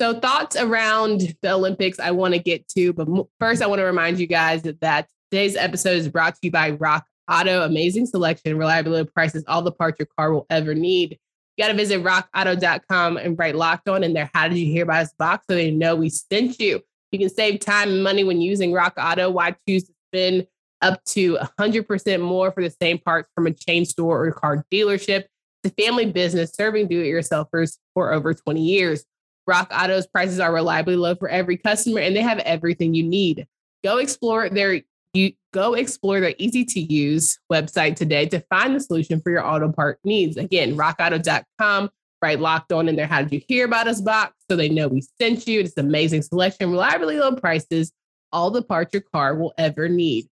So 0.00 0.18
thoughts 0.18 0.56
around 0.56 1.36
the 1.40 1.52
Olympics 1.52 2.00
I 2.00 2.10
want 2.10 2.34
to 2.34 2.40
get 2.40 2.66
to, 2.68 2.92
but 2.92 3.08
first 3.38 3.62
I 3.62 3.66
want 3.66 3.78
to 3.78 3.84
remind 3.84 4.18
you 4.18 4.26
guys 4.26 4.62
that, 4.62 4.80
that 4.80 5.08
today's 5.30 5.54
episode 5.54 5.96
is 5.96 6.08
brought 6.08 6.34
to 6.34 6.40
you 6.42 6.50
by 6.50 6.70
Rock 6.70 7.06
Auto, 7.30 7.62
amazing 7.62 8.06
selection, 8.06 8.58
reliability 8.58 9.10
prices, 9.14 9.44
all 9.46 9.62
the 9.62 9.72
parts 9.72 9.98
your 9.98 10.08
car 10.18 10.32
will 10.32 10.46
ever 10.50 10.74
need. 10.74 11.18
You 11.56 11.64
got 11.64 11.68
to 11.68 11.76
visit 11.76 12.02
rockauto.com 12.02 13.16
and 13.16 13.38
write 13.38 13.54
locked 13.54 13.88
on 13.88 14.02
in 14.02 14.12
there. 14.12 14.30
How 14.34 14.48
did 14.48 14.58
you 14.58 14.66
hear 14.66 14.82
about 14.82 15.02
us 15.02 15.12
box? 15.18 15.46
So 15.48 15.54
they 15.54 15.70
know 15.70 15.96
we 15.96 16.08
sent 16.10 16.58
you. 16.58 16.80
You 17.12 17.18
can 17.18 17.30
save 17.30 17.60
time 17.60 17.90
and 17.90 18.02
money 18.02 18.24
when 18.24 18.40
using 18.40 18.72
Rock 18.72 18.94
Auto. 18.98 19.30
Why 19.30 19.54
choose 19.68 19.84
to 19.84 19.92
spend 20.12 20.46
up 20.82 21.02
to 21.04 21.38
100% 21.58 22.20
more 22.20 22.50
for 22.50 22.62
the 22.62 22.74
same 22.82 22.98
parts 22.98 23.30
from 23.34 23.46
a 23.46 23.52
chain 23.52 23.84
store 23.84 24.26
or 24.26 24.32
car 24.32 24.64
dealership? 24.72 25.24
It's 25.62 25.72
a 25.72 25.82
family 25.82 26.06
business 26.06 26.52
serving 26.52 26.88
do 26.88 27.00
it 27.00 27.06
yourselfers 27.06 27.78
for 27.94 28.12
over 28.12 28.34
20 28.34 28.60
years. 28.60 29.04
Rock 29.46 29.70
Auto's 29.72 30.06
prices 30.06 30.40
are 30.40 30.52
reliably 30.52 30.96
low 30.96 31.14
for 31.14 31.28
every 31.28 31.56
customer, 31.56 32.00
and 32.00 32.16
they 32.16 32.22
have 32.22 32.38
everything 32.40 32.94
you 32.94 33.04
need 33.04 33.46
go 33.84 33.98
explore 33.98 34.48
their 34.48 34.80
you 35.14 35.32
go 35.52 35.74
explore 35.74 36.20
their 36.20 36.34
easy 36.38 36.64
to 36.64 36.80
use 36.80 37.38
website 37.50 37.94
today 37.94 38.26
to 38.26 38.40
find 38.50 38.74
the 38.74 38.80
solution 38.80 39.20
for 39.20 39.30
your 39.30 39.46
auto 39.46 39.70
part 39.70 39.98
needs. 40.04 40.36
Again, 40.36 40.76
rockauto.com, 40.76 41.90
right? 42.20 42.40
Locked 42.40 42.72
on 42.72 42.88
in 42.88 42.96
there. 42.96 43.06
How 43.06 43.22
did 43.22 43.32
you 43.32 43.40
hear 43.46 43.64
about 43.64 43.86
us 43.86 44.00
box? 44.00 44.34
So 44.50 44.56
they 44.56 44.68
know 44.68 44.88
we 44.88 45.02
sent 45.20 45.46
you. 45.46 45.60
It's 45.60 45.78
amazing 45.78 46.22
selection, 46.22 46.70
reliably 46.70 47.18
low 47.18 47.36
prices, 47.36 47.92
all 48.32 48.50
the 48.50 48.62
parts 48.62 48.92
your 48.92 49.02
car 49.02 49.36
will 49.36 49.54
ever 49.56 49.88
need. 49.88 50.26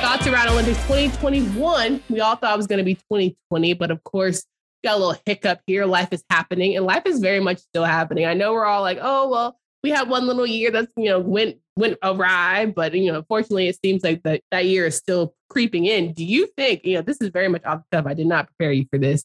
Thoughts 0.00 0.26
around 0.26 0.48
Olympics 0.48 0.78
2021. 0.84 2.02
We 2.08 2.20
all 2.20 2.36
thought 2.36 2.54
it 2.54 2.56
was 2.56 2.66
going 2.66 2.78
to 2.78 2.84
be 2.84 2.94
2020, 2.94 3.74
but 3.74 3.90
of 3.90 4.02
course, 4.04 4.44
got 4.82 4.96
a 4.96 4.98
little 4.98 5.20
hiccup 5.26 5.60
here. 5.66 5.84
Life 5.84 6.08
is 6.12 6.24
happening 6.28 6.76
and 6.76 6.86
life 6.86 7.04
is 7.06 7.20
very 7.20 7.40
much 7.40 7.58
still 7.58 7.84
happening. 7.84 8.24
I 8.24 8.34
know 8.34 8.52
we're 8.52 8.64
all 8.64 8.80
like, 8.80 8.98
oh, 9.00 9.28
well, 9.28 9.58
we 9.82 9.90
had 9.90 10.08
one 10.08 10.26
little 10.26 10.46
year 10.46 10.70
that's, 10.70 10.92
you 10.96 11.06
know, 11.06 11.18
went 11.18 11.56
went 11.76 11.98
awry, 12.02 12.66
but 12.66 12.94
you 12.94 13.10
know, 13.10 13.18
unfortunately 13.18 13.68
it 13.68 13.78
seems 13.82 14.04
like 14.04 14.22
that 14.22 14.42
that 14.50 14.66
year 14.66 14.86
is 14.86 14.96
still 14.96 15.34
creeping 15.48 15.86
in. 15.86 16.12
Do 16.12 16.24
you 16.24 16.46
think, 16.56 16.84
you 16.84 16.94
know, 16.94 17.02
this 17.02 17.20
is 17.20 17.28
very 17.28 17.48
much 17.48 17.64
off 17.64 17.82
the 17.90 17.96
cuff. 17.96 18.06
I 18.06 18.14
did 18.14 18.26
not 18.26 18.46
prepare 18.46 18.72
you 18.72 18.86
for 18.90 18.98
this. 18.98 19.24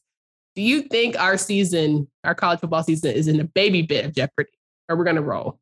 Do 0.56 0.62
you 0.62 0.82
think 0.82 1.18
our 1.18 1.36
season, 1.36 2.08
our 2.24 2.34
college 2.34 2.60
football 2.60 2.82
season 2.82 3.12
is 3.12 3.28
in 3.28 3.38
a 3.38 3.44
baby 3.44 3.82
bit 3.82 4.04
of 4.04 4.14
jeopardy? 4.14 4.50
Or 4.88 4.96
we're 4.96 5.04
gonna 5.04 5.22
roll? 5.22 5.60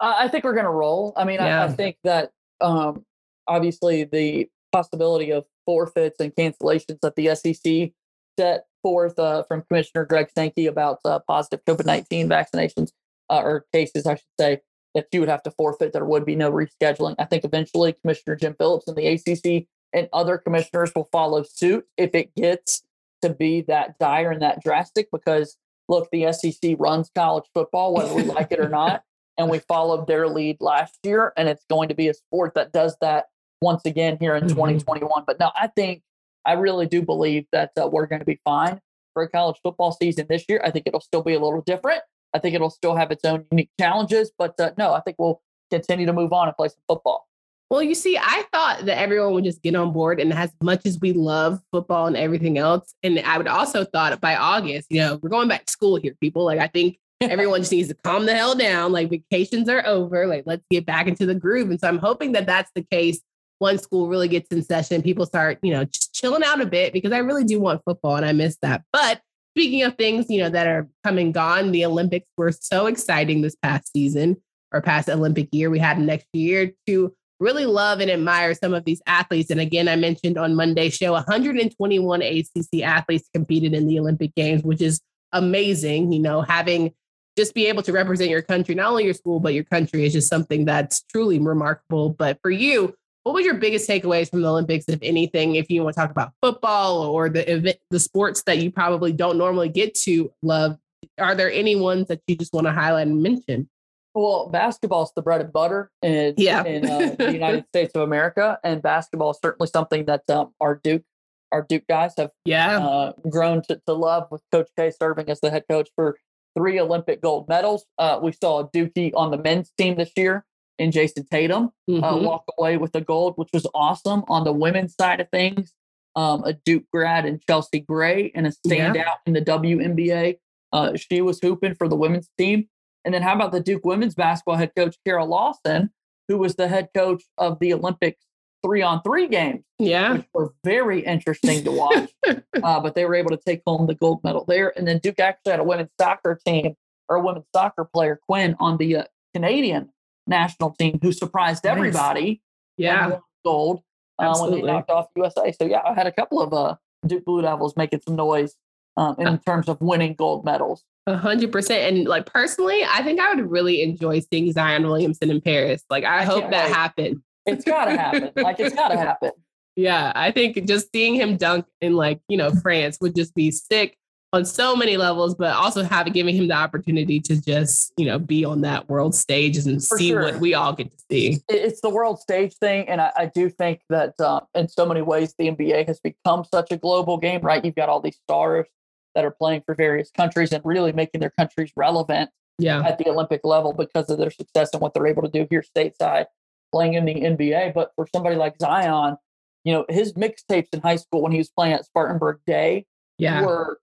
Uh, 0.00 0.14
I 0.18 0.28
think 0.28 0.44
we're 0.44 0.54
gonna 0.54 0.70
roll. 0.70 1.12
I 1.16 1.24
mean, 1.24 1.36
yeah. 1.36 1.62
I, 1.62 1.64
I, 1.66 1.68
think 1.68 1.96
that 2.04 2.30
um 2.60 3.04
obviously 3.46 4.04
the 4.04 4.48
possibility 4.72 5.32
of 5.32 5.44
forfeits 5.66 6.20
and 6.20 6.34
cancellations 6.34 7.00
that 7.02 7.16
the 7.16 7.34
SEC 7.34 7.92
set 8.38 8.66
forth 8.82 9.18
uh, 9.18 9.42
from 9.44 9.62
Commissioner 9.62 10.04
Greg 10.04 10.28
Sankey 10.34 10.66
about 10.66 10.98
uh, 11.04 11.18
positive 11.26 11.64
COVID 11.64 11.86
19 11.86 12.28
vaccinations 12.28 12.90
uh, 13.30 13.40
or 13.42 13.66
cases, 13.72 14.06
I 14.06 14.14
should 14.14 14.24
say, 14.38 14.60
that 14.94 15.08
you 15.12 15.20
would 15.20 15.28
have 15.28 15.42
to 15.42 15.50
forfeit. 15.50 15.92
There 15.92 16.04
would 16.04 16.24
be 16.24 16.36
no 16.36 16.52
rescheduling. 16.52 17.16
I 17.18 17.24
think 17.24 17.44
eventually 17.44 17.94
Commissioner 17.94 18.36
Jim 18.36 18.54
Phillips 18.58 18.86
and 18.86 18.96
the 18.96 19.06
ACC 19.06 19.66
and 19.92 20.08
other 20.12 20.38
commissioners 20.38 20.92
will 20.94 21.08
follow 21.10 21.42
suit 21.42 21.86
if 21.96 22.14
it 22.14 22.34
gets 22.34 22.82
to 23.22 23.30
be 23.30 23.62
that 23.62 23.98
dire 23.98 24.30
and 24.30 24.42
that 24.42 24.62
drastic. 24.62 25.08
Because 25.12 25.56
look, 25.88 26.08
the 26.12 26.32
SEC 26.32 26.76
runs 26.78 27.10
college 27.14 27.44
football, 27.54 27.94
whether 27.94 28.14
we 28.14 28.22
like 28.22 28.52
it 28.52 28.60
or 28.60 28.68
not. 28.68 29.02
And 29.36 29.50
we 29.50 29.58
followed 29.58 30.06
their 30.06 30.28
lead 30.28 30.58
last 30.60 30.96
year, 31.02 31.32
and 31.36 31.48
it's 31.48 31.64
going 31.68 31.88
to 31.88 31.94
be 31.96 32.06
a 32.06 32.14
sport 32.14 32.54
that 32.54 32.72
does 32.72 32.96
that 33.00 33.24
once 33.60 33.84
again 33.84 34.16
here 34.20 34.36
in 34.36 34.44
mm-hmm. 34.44 34.54
2021. 34.54 35.24
But 35.26 35.40
no, 35.40 35.50
I 35.56 35.66
think 35.66 36.02
I 36.46 36.52
really 36.52 36.86
do 36.86 37.02
believe 37.02 37.46
that 37.50 37.72
uh, 37.76 37.88
we're 37.88 38.06
going 38.06 38.20
to 38.20 38.24
be 38.24 38.40
fine 38.44 38.80
for 39.12 39.24
a 39.24 39.28
college 39.28 39.56
football 39.60 39.90
season 39.90 40.26
this 40.28 40.44
year. 40.48 40.60
I 40.64 40.70
think 40.70 40.86
it'll 40.86 41.00
still 41.00 41.24
be 41.24 41.34
a 41.34 41.40
little 41.40 41.62
different. 41.62 42.02
I 42.34 42.38
think 42.38 42.54
it'll 42.54 42.70
still 42.70 42.96
have 42.96 43.10
its 43.10 43.24
own 43.24 43.46
unique 43.50 43.70
challenges, 43.78 44.32
but 44.36 44.58
uh, 44.60 44.72
no, 44.76 44.92
I 44.92 45.00
think 45.00 45.16
we'll 45.18 45.40
continue 45.70 46.06
to 46.06 46.12
move 46.12 46.32
on 46.32 46.48
and 46.48 46.56
play 46.56 46.68
some 46.68 46.82
football. 46.88 47.28
Well, 47.70 47.82
you 47.82 47.94
see, 47.94 48.18
I 48.18 48.44
thought 48.52 48.84
that 48.84 48.98
everyone 48.98 49.32
would 49.32 49.44
just 49.44 49.62
get 49.62 49.74
on 49.74 49.92
board, 49.92 50.20
and 50.20 50.32
as 50.32 50.52
much 50.62 50.84
as 50.84 51.00
we 51.00 51.12
love 51.12 51.60
football 51.72 52.06
and 52.06 52.16
everything 52.16 52.58
else, 52.58 52.94
and 53.02 53.18
I 53.20 53.38
would 53.38 53.48
also 53.48 53.84
thought 53.84 54.20
by 54.20 54.36
August, 54.36 54.88
you 54.90 55.00
know, 55.00 55.18
we're 55.22 55.30
going 55.30 55.48
back 55.48 55.64
to 55.64 55.72
school 55.72 55.96
here, 55.96 56.14
people. 56.20 56.44
Like 56.44 56.58
I 56.58 56.68
think 56.68 56.98
everyone 57.20 57.60
just 57.60 57.72
needs 57.72 57.88
to 57.88 57.94
calm 57.94 58.26
the 58.26 58.34
hell 58.34 58.54
down. 58.54 58.92
Like 58.92 59.10
vacations 59.10 59.68
are 59.68 59.84
over. 59.86 60.26
Like 60.26 60.44
let's 60.46 60.64
get 60.70 60.86
back 60.86 61.06
into 61.06 61.26
the 61.26 61.34
groove. 61.34 61.70
And 61.70 61.80
so 61.80 61.88
I'm 61.88 61.98
hoping 61.98 62.32
that 62.32 62.46
that's 62.46 62.70
the 62.74 62.82
case. 62.82 63.20
Once 63.60 63.82
school 63.82 64.08
really 64.08 64.28
gets 64.28 64.50
in 64.50 64.62
session, 64.62 65.00
people 65.00 65.24
start, 65.24 65.58
you 65.62 65.72
know, 65.72 65.84
just 65.84 66.12
chilling 66.12 66.42
out 66.42 66.60
a 66.60 66.66
bit 66.66 66.92
because 66.92 67.12
I 67.12 67.18
really 67.18 67.44
do 67.44 67.60
want 67.60 67.82
football 67.84 68.16
and 68.16 68.26
I 68.26 68.32
miss 68.32 68.56
that. 68.62 68.82
But 68.92 69.20
speaking 69.56 69.82
of 69.84 69.96
things, 69.96 70.26
you 70.28 70.40
know, 70.40 70.50
that 70.50 70.66
are 70.66 70.88
coming 71.04 71.30
gone, 71.32 71.70
the 71.70 71.84
Olympics 71.84 72.26
were 72.36 72.52
so 72.52 72.86
exciting 72.86 73.40
this 73.40 73.56
past 73.62 73.92
season 73.92 74.36
or 74.72 74.82
past 74.82 75.08
Olympic 75.08 75.48
year. 75.52 75.70
We 75.70 75.78
had 75.78 75.98
next 75.98 76.26
year 76.32 76.72
to 76.88 77.14
really 77.38 77.66
love 77.66 78.00
and 78.00 78.10
admire 78.10 78.54
some 78.54 78.74
of 78.74 78.84
these 78.84 79.00
athletes. 79.06 79.50
And 79.50 79.60
again, 79.60 79.86
I 79.88 79.96
mentioned 79.96 80.38
on 80.38 80.56
Monday's 80.56 80.94
show, 80.94 81.12
121 81.12 82.22
ACC 82.22 82.82
athletes 82.82 83.28
competed 83.32 83.74
in 83.74 83.86
the 83.86 84.00
Olympic 84.00 84.34
Games, 84.34 84.62
which 84.62 84.82
is 84.82 85.00
amazing. 85.32 86.12
You 86.12 86.20
know, 86.20 86.42
having 86.42 86.92
just 87.36 87.54
be 87.54 87.66
able 87.66 87.82
to 87.82 87.92
represent 87.92 88.30
your 88.30 88.42
country, 88.42 88.74
not 88.74 88.90
only 88.90 89.04
your 89.04 89.14
school, 89.14 89.40
but 89.40 89.54
your 89.54 89.64
country 89.64 90.04
is 90.04 90.12
just 90.12 90.28
something 90.28 90.64
that's 90.64 91.02
truly 91.12 91.38
remarkable. 91.38 92.10
But 92.10 92.38
for 92.42 92.50
you, 92.50 92.94
what 93.24 93.34
was 93.34 93.44
your 93.44 93.54
biggest 93.54 93.88
takeaways 93.88 94.30
from 94.30 94.42
the 94.42 94.48
Olympics, 94.48 94.84
if 94.86 94.98
anything, 95.02 95.56
if 95.56 95.70
you 95.70 95.82
want 95.82 95.94
to 95.94 96.00
talk 96.00 96.10
about 96.10 96.32
football 96.42 97.02
or 97.02 97.30
the 97.30 97.50
event, 97.50 97.78
the 97.90 97.98
sports 97.98 98.42
that 98.42 98.58
you 98.58 98.70
probably 98.70 99.12
don't 99.12 99.38
normally 99.38 99.70
get 99.70 99.94
to 99.94 100.30
love? 100.42 100.78
Are 101.18 101.34
there 101.34 101.50
any 101.50 101.74
ones 101.74 102.08
that 102.08 102.20
you 102.26 102.36
just 102.36 102.52
want 102.52 102.66
to 102.66 102.72
highlight 102.72 103.06
and 103.06 103.22
mention? 103.22 103.68
Well, 104.14 104.48
basketball's 104.50 105.10
the 105.16 105.22
bread 105.22 105.40
and 105.40 105.52
butter 105.52 105.90
in, 106.02 106.34
yeah. 106.36 106.64
in 106.64 106.84
uh, 106.84 107.16
the 107.18 107.32
United 107.32 107.64
States 107.74 107.92
of 107.94 108.02
America, 108.02 108.58
and 108.62 108.82
basketball 108.82 109.30
is 109.30 109.38
certainly 109.42 109.68
something 109.68 110.04
that 110.04 110.28
um, 110.28 110.52
our 110.60 110.76
Duke 110.82 111.02
our 111.50 111.62
Duke 111.62 111.84
guys 111.88 112.14
have 112.18 112.30
yeah 112.44 112.78
uh, 112.78 113.12
grown 113.30 113.62
to, 113.62 113.80
to 113.86 113.92
love 113.92 114.26
with 114.30 114.42
Coach 114.52 114.68
K 114.76 114.90
serving 114.90 115.30
as 115.30 115.40
the 115.40 115.50
head 115.50 115.64
coach 115.68 115.88
for 115.94 116.16
three 116.56 116.78
Olympic 116.78 117.22
gold 117.22 117.48
medals. 117.48 117.84
Uh, 117.98 118.18
we 118.22 118.32
saw 118.32 118.60
a 118.60 118.68
Dookie 118.68 119.12
on 119.14 119.30
the 119.30 119.38
men's 119.38 119.70
team 119.78 119.96
this 119.96 120.10
year 120.16 120.44
in 120.78 120.90
Jayson 120.90 121.28
Tatum 121.30 121.64
uh, 121.64 121.92
mm-hmm. 121.92 122.04
uh, 122.04 122.16
walk 122.18 122.44
away 122.58 122.76
with 122.76 122.92
the 122.92 123.00
gold, 123.00 123.34
which 123.36 123.50
was 123.52 123.66
awesome. 123.74 124.24
On 124.28 124.44
the 124.44 124.52
women's 124.52 124.94
side 124.94 125.20
of 125.20 125.28
things, 125.30 125.72
um, 126.16 126.44
a 126.44 126.52
Duke 126.52 126.84
grad 126.92 127.24
and 127.24 127.40
Chelsea 127.46 127.80
Gray 127.80 128.30
and 128.34 128.46
a 128.46 128.50
standout 128.50 128.94
yeah. 128.94 129.14
in 129.26 129.32
the 129.32 129.42
WNBA. 129.42 130.38
Uh, 130.72 130.96
she 130.96 131.20
was 131.20 131.40
hooping 131.40 131.74
for 131.74 131.88
the 131.88 131.96
women's 131.96 132.28
team. 132.38 132.68
And 133.04 133.12
then 133.12 133.22
how 133.22 133.34
about 133.34 133.52
the 133.52 133.60
Duke 133.60 133.84
women's 133.84 134.14
basketball 134.14 134.56
head 134.56 134.72
coach, 134.76 134.96
Kara 135.04 135.24
Lawson, 135.24 135.90
who 136.28 136.38
was 136.38 136.56
the 136.56 136.68
head 136.68 136.88
coach 136.94 137.22
of 137.38 137.58
the 137.60 137.74
Olympics 137.74 138.24
three 138.64 138.82
on 138.82 139.02
three 139.02 139.28
games. 139.28 139.62
Yeah. 139.78 140.14
Which 140.14 140.26
were 140.32 140.54
very 140.64 141.00
interesting 141.04 141.64
to 141.64 141.70
watch. 141.70 142.10
uh, 142.26 142.80
but 142.80 142.94
they 142.94 143.04
were 143.04 143.14
able 143.14 143.30
to 143.30 143.40
take 143.44 143.62
home 143.66 143.86
the 143.86 143.94
gold 143.94 144.24
medal 144.24 144.44
there. 144.48 144.72
And 144.76 144.88
then 144.88 144.98
Duke 144.98 145.20
actually 145.20 145.50
had 145.50 145.60
a 145.60 145.64
women's 145.64 145.90
soccer 146.00 146.40
team 146.46 146.74
or 147.08 147.16
a 147.16 147.20
women's 147.20 147.44
soccer 147.54 147.84
player, 147.84 148.18
Quinn, 148.26 148.56
on 148.58 148.78
the 148.78 148.96
uh, 148.96 149.04
Canadian 149.34 149.90
national 150.26 150.72
team 150.72 150.98
who 151.02 151.12
surprised 151.12 151.66
everybody. 151.66 152.42
Yeah. 152.76 153.18
Gold 153.44 153.82
uh, 154.18 154.36
when 154.38 154.52
they 154.52 154.62
knocked 154.62 154.90
off 154.90 155.06
USA. 155.16 155.52
So, 155.52 155.66
yeah, 155.66 155.82
I 155.84 155.94
had 155.94 156.06
a 156.06 156.12
couple 156.12 156.40
of 156.40 156.52
uh, 156.52 156.76
Duke 157.06 157.24
Blue 157.24 157.42
Devils 157.42 157.76
making 157.76 158.00
some 158.06 158.16
noise 158.16 158.54
um, 158.96 159.16
in 159.18 159.26
uh 159.26 159.38
terms 159.38 159.68
of 159.68 159.80
winning 159.80 160.14
gold 160.14 160.44
medals. 160.44 160.84
A 161.06 161.16
hundred 161.16 161.52
percent. 161.52 161.94
And 161.94 162.08
like 162.08 162.26
personally, 162.26 162.82
I 162.84 163.02
think 163.02 163.20
I 163.20 163.34
would 163.34 163.50
really 163.50 163.82
enjoy 163.82 164.20
seeing 164.20 164.50
Zion 164.52 164.84
Williamson 164.84 165.30
in 165.30 165.40
Paris. 165.40 165.84
Like 165.90 166.04
I, 166.04 166.20
I 166.20 166.24
hope 166.24 166.50
that 166.50 166.66
wait. 166.66 166.74
happens. 166.74 167.18
It's 167.46 167.64
gotta 167.64 167.90
happen. 167.90 168.30
like 168.36 168.58
it's 168.58 168.74
gotta 168.74 168.96
happen. 168.98 169.32
Yeah, 169.76 170.12
I 170.14 170.30
think 170.30 170.64
just 170.66 170.90
seeing 170.92 171.14
him 171.14 171.36
dunk 171.36 171.66
in 171.80 171.94
like, 171.94 172.20
you 172.28 172.36
know, 172.36 172.52
France 172.52 172.98
would 173.00 173.14
just 173.14 173.34
be 173.34 173.50
sick 173.50 173.98
on 174.34 174.44
so 174.44 174.74
many 174.74 174.96
levels, 174.96 175.34
but 175.34 175.54
also 175.54 175.84
having 175.84 176.12
giving 176.12 176.34
him 176.34 176.48
the 176.48 176.54
opportunity 176.54 177.20
to 177.20 177.40
just, 177.40 177.92
you 177.96 178.04
know, 178.04 178.18
be 178.18 178.44
on 178.44 178.62
that 178.62 178.88
world 178.88 179.14
stage 179.14 179.56
and 179.56 179.82
For 179.82 179.96
see 179.96 180.08
sure. 180.08 180.22
what 180.22 180.40
we 180.40 180.54
all 180.54 180.72
get 180.72 180.90
to 180.90 181.04
see. 181.10 181.38
It's 181.48 181.80
the 181.80 181.88
world 181.90 182.18
stage 182.18 182.54
thing. 182.54 182.88
And 182.88 183.00
I, 183.00 183.12
I 183.16 183.26
do 183.26 183.48
think 183.48 183.82
that 183.90 184.14
uh, 184.18 184.40
in 184.54 184.68
so 184.68 184.86
many 184.86 185.02
ways, 185.02 185.34
the 185.38 185.48
NBA 185.50 185.86
has 185.86 186.00
become 186.00 186.44
such 186.52 186.72
a 186.72 186.76
global 186.76 187.16
game, 187.16 187.42
right? 187.42 187.64
You've 187.64 187.76
got 187.76 187.88
all 187.88 188.00
these 188.00 188.18
stars 188.24 188.66
that 189.14 189.24
are 189.24 189.30
playing 189.30 189.62
for 189.64 189.76
various 189.76 190.10
countries 190.10 190.52
and 190.52 190.64
really 190.64 190.92
making 190.92 191.20
their 191.20 191.32
countries 191.38 191.70
relevant 191.76 192.30
yeah. 192.58 192.82
at 192.84 192.98
the 192.98 193.08
Olympic 193.08 193.42
level 193.44 193.72
because 193.72 194.10
of 194.10 194.18
their 194.18 194.30
success 194.30 194.70
and 194.72 194.82
what 194.82 194.94
they're 194.94 195.06
able 195.06 195.22
to 195.22 195.28
do 195.28 195.46
here 195.48 195.62
stateside 195.62 196.26
playing 196.72 196.94
in 196.94 197.04
the 197.04 197.14
NBA. 197.14 197.72
But 197.72 197.92
for 197.94 198.08
somebody 198.12 198.34
like 198.34 198.56
Zion, 198.60 199.16
you 199.62 199.72
know, 199.72 199.84
his 199.88 200.12
mixtapes 200.14 200.70
in 200.72 200.80
high 200.80 200.96
school 200.96 201.22
when 201.22 201.30
he 201.30 201.38
was 201.38 201.50
playing 201.50 201.74
at 201.74 201.84
Spartanburg 201.84 202.40
Day 202.46 202.86
yeah. 203.18 203.42
were 203.42 203.78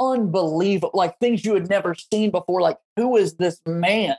unbelievable, 0.00 0.90
like 0.94 1.18
things 1.18 1.44
you 1.44 1.54
had 1.54 1.68
never 1.68 1.94
seen 1.94 2.30
before. 2.30 2.60
Like, 2.60 2.78
who 2.96 3.16
is 3.16 3.36
this 3.36 3.60
man 3.66 4.16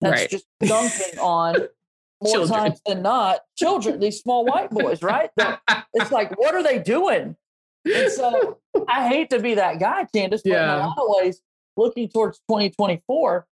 that's 0.00 0.22
right. 0.22 0.30
just 0.30 0.46
dunking 0.60 1.18
on 1.18 1.54
more 2.22 2.32
children. 2.32 2.60
times 2.60 2.80
than 2.86 3.02
not 3.02 3.40
children, 3.56 4.00
these 4.00 4.20
small 4.20 4.44
white 4.44 4.70
boys, 4.70 5.02
right? 5.02 5.30
it's 5.94 6.10
like, 6.10 6.30
what 6.38 6.54
are 6.54 6.62
they 6.62 6.78
doing? 6.78 7.36
And 7.84 8.12
so 8.12 8.58
I 8.88 9.08
hate 9.08 9.30
to 9.30 9.40
be 9.40 9.54
that 9.54 9.80
guy, 9.80 10.06
Candace, 10.12 10.42
but 10.42 10.52
yeah. 10.52 10.76
in 10.76 10.82
a 10.82 10.86
lot 10.86 10.98
of 10.98 11.04
ways, 11.08 11.40
looking 11.76 12.08
towards 12.08 12.38
2024, 12.48 13.46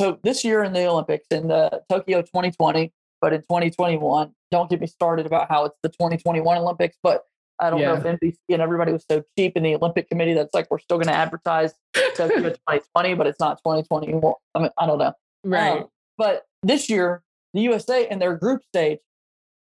so 0.00 0.18
this 0.22 0.44
year 0.44 0.64
in 0.64 0.72
the 0.72 0.86
Olympics 0.86 1.26
in 1.30 1.48
the 1.48 1.82
Tokyo 1.88 2.20
2020, 2.22 2.92
but 3.20 3.32
in 3.32 3.40
2021, 3.42 4.32
don't 4.50 4.70
get 4.70 4.80
me 4.80 4.86
started 4.86 5.26
about 5.26 5.48
how 5.48 5.64
it's 5.64 5.76
the 5.82 5.88
2021 5.88 6.58
Olympics, 6.58 6.96
but 7.02 7.24
I 7.60 7.70
don't 7.70 7.80
yeah. 7.80 7.94
know 7.94 7.94
if 7.94 8.02
NBC 8.02 8.36
and 8.50 8.60
everybody 8.60 8.92
was 8.92 9.04
so 9.08 9.22
cheap 9.38 9.56
in 9.56 9.62
the 9.62 9.74
Olympic 9.74 10.08
Committee 10.08 10.34
that's 10.34 10.52
like 10.54 10.70
we're 10.70 10.78
still 10.78 10.96
going 10.96 11.08
to 11.08 11.14
advertise 11.14 11.72
Tokyo 12.14 12.50
2020, 12.50 13.14
but 13.14 13.26
it's 13.26 13.38
not 13.40 13.58
2021. 13.58 14.34
I 14.54 14.58
mean, 14.58 14.70
I 14.78 14.86
don't 14.86 14.98
know. 14.98 15.12
Right. 15.44 15.82
Um, 15.82 15.86
but 16.18 16.42
this 16.62 16.90
year, 16.90 17.22
the 17.52 17.60
USA 17.62 18.08
in 18.10 18.18
their 18.18 18.36
group 18.36 18.62
stage 18.64 18.98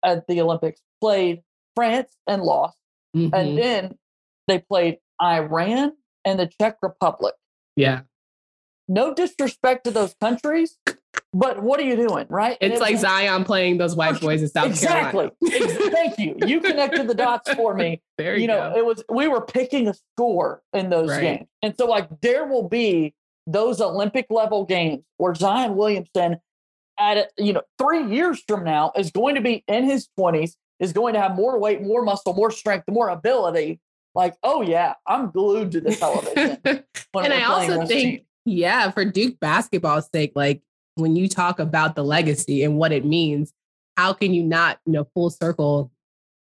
at 0.03 0.27
the 0.27 0.41
Olympics 0.41 0.81
played 1.01 1.41
France 1.75 2.11
and 2.27 2.41
lost, 2.41 2.77
mm-hmm. 3.15 3.33
and 3.33 3.57
then 3.57 3.97
they 4.47 4.59
played 4.59 4.97
Iran 5.21 5.93
and 6.25 6.39
the 6.39 6.49
Czech 6.59 6.77
Republic. 6.81 7.35
Yeah. 7.75 8.01
No 8.89 9.13
disrespect 9.13 9.85
to 9.85 9.91
those 9.91 10.13
countries, 10.19 10.77
but 11.31 11.61
what 11.61 11.79
are 11.79 11.83
you 11.83 11.95
doing, 11.95 12.25
right? 12.29 12.57
It's 12.59 12.77
it 12.77 12.81
like 12.81 12.97
Zion 12.97 13.43
playing 13.45 13.77
those 13.77 13.95
white 13.95 14.19
boys 14.19 14.41
in 14.41 14.49
South 14.49 14.67
exactly. 14.67 15.29
Carolina. 15.41 15.65
Exactly. 15.65 15.89
Thank 15.91 16.17
you. 16.19 16.35
You 16.45 16.59
connected 16.59 17.07
the 17.07 17.13
dots 17.13 17.53
for 17.53 17.73
me. 17.75 18.01
There 18.17 18.35
you, 18.35 18.41
you 18.41 18.47
know, 18.47 18.73
go. 18.73 18.77
it 18.77 18.85
was 18.85 19.03
we 19.09 19.29
were 19.29 19.39
picking 19.39 19.87
a 19.87 19.93
score 19.93 20.61
in 20.73 20.89
those 20.89 21.09
Right. 21.09 21.21
games. 21.21 21.47
And 21.61 21.73
so 21.77 21.85
like 21.85 22.09
there 22.21 22.45
will 22.45 22.67
be 22.67 23.13
those 23.47 23.79
Olympic 23.79 24.25
level 24.29 24.65
games 24.65 25.03
where 25.17 25.33
Zion 25.33 25.75
Williamson 25.77 26.37
at 26.99 27.31
you 27.37 27.53
know 27.53 27.61
3 27.77 28.13
years 28.13 28.43
from 28.45 28.65
now 28.65 28.91
is 28.97 29.09
going 29.11 29.35
to 29.35 29.41
be 29.41 29.63
in 29.67 29.85
his 29.85 30.09
20s, 30.19 30.55
is 30.79 30.91
going 30.91 31.13
to 31.13 31.21
have 31.21 31.35
more 31.35 31.57
weight, 31.59 31.81
more 31.81 32.01
muscle, 32.01 32.33
more 32.33 32.51
strength, 32.51 32.89
more 32.89 33.07
ability. 33.09 33.79
Like, 34.15 34.35
oh 34.43 34.61
yeah, 34.61 34.95
I'm 35.07 35.31
glued 35.31 35.71
to 35.73 35.81
the 35.81 35.95
television. 35.95 36.57
and 36.65 37.33
I 37.33 37.43
also 37.43 37.85
think, 37.85 37.89
teams. 37.89 38.21
Yeah, 38.45 38.91
for 38.91 39.05
Duke 39.05 39.39
basketball's 39.39 40.09
sake, 40.13 40.33
like 40.35 40.61
when 40.95 41.15
you 41.15 41.27
talk 41.27 41.59
about 41.59 41.95
the 41.95 42.03
legacy 42.03 42.63
and 42.63 42.77
what 42.77 42.91
it 42.91 43.05
means, 43.05 43.53
how 43.97 44.13
can 44.13 44.33
you 44.33 44.43
not, 44.43 44.79
you 44.85 44.93
know, 44.93 45.07
full 45.13 45.29
circle 45.29 45.91